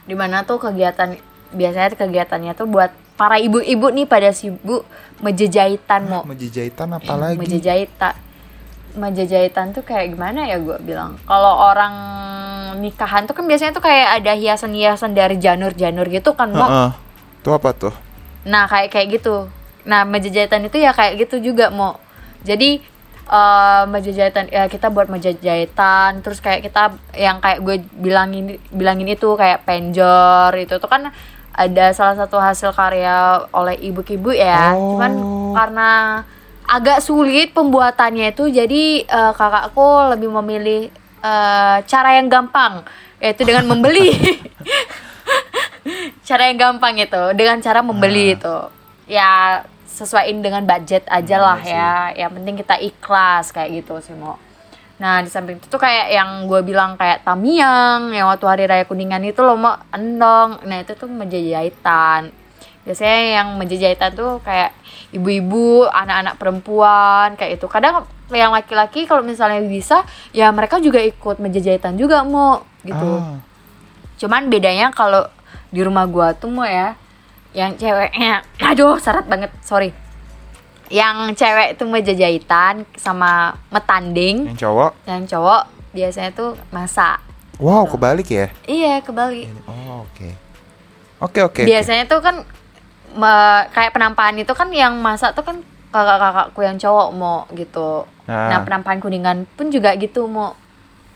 Di 0.10 0.17
mana 0.17 0.41
tuh 0.41 0.58
kegiatan 0.58 1.13
biasanya 1.53 1.93
kegiatannya 1.93 2.58
tuh 2.58 2.65
buat 2.65 2.89
para 3.13 3.38
ibu-ibu 3.38 3.93
nih 3.93 4.10
pada 4.10 4.34
sibuk 4.34 4.89
mejejahitan 5.21 6.10
mau 6.10 6.25
meja 6.25 6.49
jahitan 6.49 6.97
apa 6.97 7.13
lagi? 7.13 7.38
meja 7.38 7.60
jahitan 7.62 8.13
meja 8.97 9.23
jahitan 9.30 9.77
tuh 9.77 9.86
kayak 9.86 10.17
gimana 10.17 10.49
ya 10.49 10.58
gue 10.58 10.82
bilang? 10.82 11.21
Kalau 11.30 11.53
orang 11.62 11.93
nikahan 12.82 13.30
tuh 13.30 13.38
kan 13.38 13.45
biasanya 13.45 13.77
tuh 13.77 13.86
kayak 13.86 14.23
ada 14.23 14.34
hiasan-hiasan 14.34 15.13
dari 15.13 15.38
janur-janur 15.38 16.10
gitu 16.10 16.34
kan 16.34 16.49
mau 16.49 16.65
Heeh. 16.65 16.91
tuh 17.45 17.53
apa 17.53 17.69
tuh? 17.77 17.93
Nah 18.49 18.65
kayak 18.65 18.89
kayak 18.89 19.21
gitu 19.21 19.51
nah 19.88 20.04
meja 20.04 20.28
jahitan 20.28 20.67
itu 20.67 20.78
ya 20.84 20.91
kayak 20.91 21.15
gitu 21.23 21.39
juga 21.39 21.71
mau 21.71 21.95
jadi 22.43 22.84
eh 23.28 23.84
meja 23.91 24.12
jahitan 24.15 24.47
ya 24.47 24.71
kita 24.71 24.88
buat 24.88 25.12
meja 25.12 25.36
jahitan 25.36 26.23
terus 26.23 26.39
kayak 26.39 26.63
kita 26.63 26.95
yang 27.12 27.43
kayak 27.43 27.60
gue 27.60 27.84
bilangin 28.00 28.56
bilangin 28.71 29.08
itu 29.12 29.36
kayak 29.36 29.67
penjor 29.67 30.56
itu. 30.56 30.80
Tuh 30.80 30.88
kan 30.88 31.12
ada 31.52 31.86
salah 31.91 32.15
satu 32.15 32.39
hasil 32.39 32.71
karya 32.71 33.43
oleh 33.52 33.76
ibu-ibu 33.84 34.32
ya. 34.32 34.71
Cuman 34.76 35.12
Oh. 35.19 35.52
karena 35.52 36.23
agak 36.67 37.04
sulit 37.04 37.52
pembuatannya 37.52 38.32
itu 38.32 38.47
jadi 38.47 38.84
eh, 39.04 39.32
kakakku 39.36 40.15
lebih 40.15 40.32
memilih 40.39 40.82
eh, 41.23 41.78
cara 41.84 42.15
yang 42.15 42.32
gampang 42.32 42.88
yaitu 43.19 43.43
dengan 43.43 43.67
membeli. 43.67 44.13
Cara 46.28 46.47
yang 46.47 46.58
gampang 46.60 46.95
itu 47.00 47.23
dengan 47.36 47.60
cara 47.60 47.84
membeli 47.84 48.36
itu. 48.36 48.58
Ya 49.08 49.63
sesuaiin 49.97 50.45
dengan 50.45 50.62
budget 50.62 51.10
aja 51.10 51.41
lah 51.41 51.60
ya. 51.65 52.13
Yang 52.13 52.31
penting 52.38 52.55
kita 52.62 52.75
ikhlas 52.77 53.49
kayak 53.49 53.81
gitu 53.81 53.97
sih 54.05 54.13
mau 54.13 54.38
nah 54.97 55.21
di 55.21 55.29
samping 55.29 55.62
itu 55.62 55.69
tuh 55.69 55.77
kayak 55.77 56.10
yang 56.10 56.49
gue 56.49 56.57
bilang 56.65 56.97
kayak 56.97 57.21
tamiang 57.21 58.10
yang 58.17 58.25
waktu 58.33 58.45
hari 58.49 58.63
raya 58.65 58.81
kuningan 58.81 59.21
itu 59.29 59.45
loh 59.45 59.53
mau 59.53 59.77
endong. 59.93 60.57
Nah 60.65 60.81
itu 60.81 60.97
tuh 60.97 61.05
meja 61.05 61.38
jahitan 61.38 62.33
biasanya 62.88 63.43
yang 63.43 63.47
meja 63.60 63.75
jahitan 63.75 64.15
tuh 64.15 64.39
kayak 64.41 64.71
ibu-ibu 65.12 65.86
anak-anak 65.91 66.39
perempuan 66.39 67.36
kayak 67.36 67.60
itu 67.60 67.67
kadang 67.67 68.07
yang 68.31 68.55
laki-laki 68.55 69.03
kalau 69.03 69.27
misalnya 69.27 69.60
bisa 69.67 70.07
ya 70.31 70.47
mereka 70.55 70.79
juga 70.79 71.03
ikut 71.03 71.38
meja 71.43 71.60
jahitan 71.60 71.99
juga 71.99 72.23
mau 72.23 72.63
gitu. 72.88 73.12
Ah. 73.19 73.43
Cuman 74.17 74.47
bedanya 74.47 74.89
kalau 74.95 75.27
di 75.67 75.83
rumah 75.83 76.07
gua 76.07 76.31
tuh 76.31 76.47
mau 76.47 76.63
ya 76.63 76.95
yang 77.51 77.75
ceweknya 77.75 78.43
aduh 78.60 78.97
syarat 78.97 79.25
banget 79.25 79.51
sorry. 79.62 79.91
Yang 80.88 81.36
cewek 81.36 81.75
itu 81.75 81.83
meja 81.83 82.13
jahitan 82.15 82.88
sama 82.95 83.55
metanding. 83.67 84.47
Yang 84.55 84.60
cowok? 84.63 84.91
Yang 85.03 85.21
cowok 85.36 85.62
biasanya 85.91 86.31
tuh 86.31 86.53
masak 86.69 87.17
wow 87.57 87.89
kebalik 87.89 88.27
ya? 88.29 88.47
Iya 88.63 89.01
kebalik. 89.01 89.49
Oh 89.65 90.05
oke. 90.05 90.29
Oke 91.17 91.39
oke 91.41 91.62
oke. 91.62 91.62
biasanya 91.65 92.05
tuh 92.05 92.21
kan 92.21 92.45
me- 93.17 93.65
kayak 93.73 93.91
penampakan 93.91 94.38
itu 94.38 94.53
kan 94.53 94.69
yang 94.69 94.93
masak 95.01 95.33
tuh 95.33 95.41
kan 95.41 95.57
kakak-kakakku 95.89 96.62
yang 96.62 96.77
cowok 96.77 97.10
mau 97.17 97.49
gitu. 97.57 98.05
Ah. 98.27 98.51
nah 98.51 98.60
penampakan 98.62 98.99
kuningan 98.99 99.38
pun 99.55 99.71
juga 99.71 99.95
gitu 99.95 100.27
mau 100.27 100.51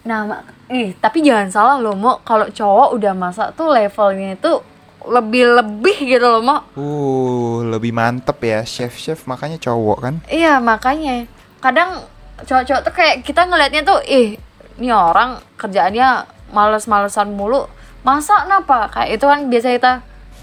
nah 0.02 0.48
ih 0.72 0.96
tapi 0.98 1.20
jangan 1.22 1.52
salah 1.52 1.76
loh 1.78 1.94
mau 1.94 2.18
kalau 2.24 2.48
cowok 2.48 2.96
udah 2.96 3.14
masak 3.14 3.52
tuh 3.54 3.68
levelnya 3.70 4.34
itu 4.34 4.64
lebih-lebih 5.06 5.98
gitu 6.06 6.26
loh 6.26 6.42
mau 6.42 6.60
Uh, 6.78 7.66
lebih 7.66 7.90
mantep 7.92 8.38
ya 8.42 8.62
chef-chef 8.62 9.26
makanya 9.26 9.58
cowok 9.58 9.98
kan. 10.02 10.16
iya 10.28 10.62
makanya. 10.62 11.26
Kadang 11.62 12.06
cowok-cowok 12.42 12.82
tuh 12.86 12.94
kayak 12.94 13.16
kita 13.22 13.46
ngelihatnya 13.46 13.82
tuh 13.86 14.02
ih 14.06 14.38
ini 14.78 14.90
orang 14.90 15.42
kerjaannya 15.58 16.26
males-malesan 16.52 17.34
mulu. 17.34 17.66
Masa 18.02 18.46
kenapa? 18.46 18.90
Kayak 18.90 19.10
itu 19.18 19.26
kan 19.30 19.40
biasa 19.46 19.68
kita 19.78 19.94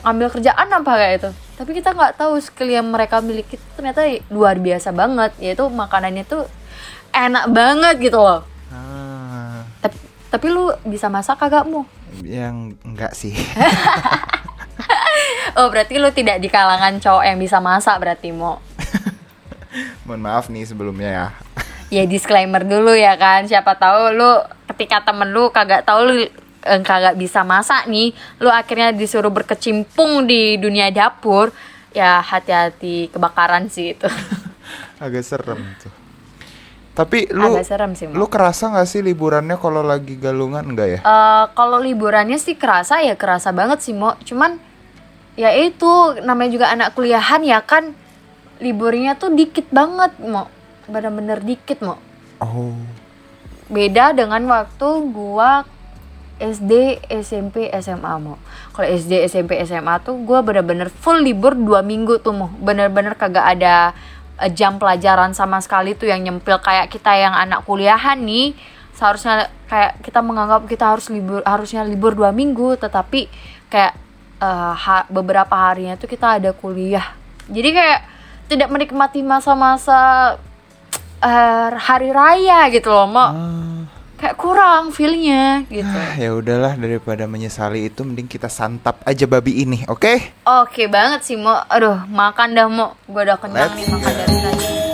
ambil 0.06 0.28
kerjaan 0.30 0.68
apa 0.70 0.92
kayak 0.94 1.14
itu. 1.18 1.30
Tapi 1.58 1.70
kita 1.74 1.90
nggak 1.90 2.14
tahu 2.16 2.38
skill 2.38 2.70
yang 2.70 2.86
mereka 2.86 3.18
miliki 3.18 3.58
itu 3.58 3.66
ternyata 3.74 4.06
luar 4.30 4.62
biasa 4.62 4.94
banget. 4.94 5.34
Yaitu 5.42 5.66
makanannya 5.66 6.22
tuh 6.22 6.46
enak 7.10 7.50
banget 7.50 7.94
gitu 7.98 8.18
loh. 8.22 8.46
Ah, 8.70 9.66
tapi 9.82 9.98
tapi 10.30 10.46
lu 10.54 10.70
bisa 10.86 11.10
masak 11.10 11.40
kagak 11.40 11.66
mu 11.66 11.82
yang 12.22 12.78
enggak 12.86 13.12
sih. 13.12 13.34
oh 15.58 15.66
berarti 15.70 15.98
lu 15.98 16.10
tidak 16.14 16.38
di 16.42 16.48
kalangan 16.48 16.98
cowok 17.02 17.24
yang 17.24 17.38
bisa 17.38 17.58
masak 17.58 17.96
berarti 17.98 18.30
mau 18.30 18.58
Mohon 20.08 20.20
maaf 20.24 20.48
nih 20.48 20.64
sebelumnya 20.64 21.10
ya. 21.12 21.26
ya 22.00 22.02
disclaimer 22.08 22.64
dulu 22.64 22.92
ya 22.96 23.16
kan 23.16 23.44
siapa 23.44 23.76
tahu 23.76 24.16
lu 24.16 24.30
ketika 24.74 25.04
temen 25.04 25.32
lu 25.32 25.48
kagak 25.52 25.84
tahu 25.84 26.00
lu 26.08 26.14
eh, 26.64 26.80
kagak 26.84 27.16
bisa 27.16 27.44
masak 27.44 27.88
nih 27.88 28.12
lu 28.40 28.48
akhirnya 28.48 28.92
disuruh 28.92 29.32
berkecimpung 29.32 30.24
di 30.28 30.56
dunia 30.56 30.92
dapur 30.92 31.52
ya 31.96 32.20
hati-hati 32.20 33.08
kebakaran 33.12 33.72
sih 33.72 33.96
itu 33.96 34.08
Agak 34.98 35.24
serem 35.24 35.62
tuh. 35.80 35.94
Tapi 36.92 37.30
lu 37.30 37.54
agak 37.54 37.64
serem 37.64 37.94
sih 37.94 38.10
lu 38.10 38.26
Mo. 38.26 38.28
kerasa 38.28 38.74
nggak 38.74 38.88
sih 38.90 39.00
liburannya 39.06 39.54
kalau 39.56 39.86
lagi 39.86 40.18
galungan 40.18 40.66
enggak 40.74 40.98
ya? 40.98 41.00
Eh, 41.06 41.44
kalau 41.54 41.78
liburannya 41.78 42.36
sih 42.36 42.58
kerasa 42.58 43.00
ya 43.00 43.14
kerasa 43.14 43.54
banget 43.54 43.78
sih 43.80 43.94
mo 43.94 44.18
cuman 44.26 44.58
ya 45.38 45.54
itu 45.54 46.18
namanya 46.26 46.50
juga 46.50 46.66
anak 46.74 46.98
kuliahan 46.98 47.46
ya 47.46 47.62
kan 47.62 47.94
liburnya 48.58 49.14
tuh 49.14 49.30
dikit 49.30 49.70
banget 49.70 50.18
mo 50.18 50.50
bener-bener 50.90 51.38
dikit 51.38 51.78
mo 51.78 52.02
Oh. 52.38 52.70
beda 53.66 54.14
dengan 54.14 54.42
waktu 54.46 54.88
gua 55.10 55.66
SD, 56.38 57.02
SMP, 57.10 57.66
SMA 57.82 58.14
mau. 58.22 58.38
Kalau 58.70 58.86
SD, 58.86 59.26
SMP, 59.26 59.58
SMA 59.66 59.98
tuh 60.06 60.14
gua 60.22 60.38
bener-bener 60.38 60.86
full 60.86 61.18
libur 61.18 61.58
dua 61.58 61.82
minggu 61.82 62.22
tuh 62.22 62.30
mau. 62.30 62.50
Bener-bener 62.62 63.18
kagak 63.18 63.58
ada 63.58 63.90
eh, 64.38 64.50
jam 64.54 64.78
pelajaran 64.78 65.34
sama 65.34 65.58
sekali 65.58 65.98
tuh 65.98 66.06
yang 66.06 66.22
nyempil 66.22 66.62
kayak 66.62 66.94
kita 66.94 67.10
yang 67.18 67.34
anak 67.34 67.66
kuliahan 67.66 68.22
nih. 68.22 68.54
Seharusnya 68.94 69.50
kayak 69.66 69.98
kita 70.06 70.22
menganggap 70.22 70.70
kita 70.70 70.94
harus 70.94 71.10
libur 71.10 71.42
harusnya 71.42 71.82
libur 71.82 72.14
dua 72.14 72.30
minggu, 72.30 72.78
tetapi 72.78 73.26
kayak 73.66 73.98
eh, 74.38 74.46
ha- 74.74 75.06
beberapa 75.08 75.52
harinya 75.52 75.94
tuh 75.94 76.06
kita 76.06 76.38
ada 76.38 76.50
kuliah. 76.52 77.14
Jadi 77.46 77.70
kayak 77.70 78.00
tidak 78.46 78.68
menikmati 78.68 79.20
masa-masa 79.20 80.36
eh, 81.18 81.68
hari 81.74 82.10
raya 82.10 82.68
gitu 82.68 82.88
loh, 82.88 83.04
mau 83.04 83.28
Ah, 83.28 83.82
kayak 84.16 84.34
kurang 84.34 84.90
feelnya 84.90 85.62
gitu. 85.66 85.86
ah, 85.88 86.14
ya 86.14 86.30
udahlah 86.32 86.74
daripada 86.74 87.24
menyesali 87.24 87.86
itu 87.86 88.02
mending 88.02 88.26
kita 88.26 88.46
santap 88.48 88.98
aja 89.02 89.24
babi 89.24 89.62
ini, 89.62 89.82
oke? 89.84 90.14
Oke 90.44 90.86
banget 90.86 91.22
sih 91.22 91.36
mau, 91.36 91.58
aduh 91.66 92.02
makan 92.04 92.48
dah 92.50 92.66
mau, 92.66 92.94
gue 93.04 93.22
udah 93.22 93.36
kenyang 93.36 93.68
Let's 93.68 93.76
nih 93.76 93.86
makan 93.88 94.12
dari 94.16 94.36
tadi. 94.40 94.87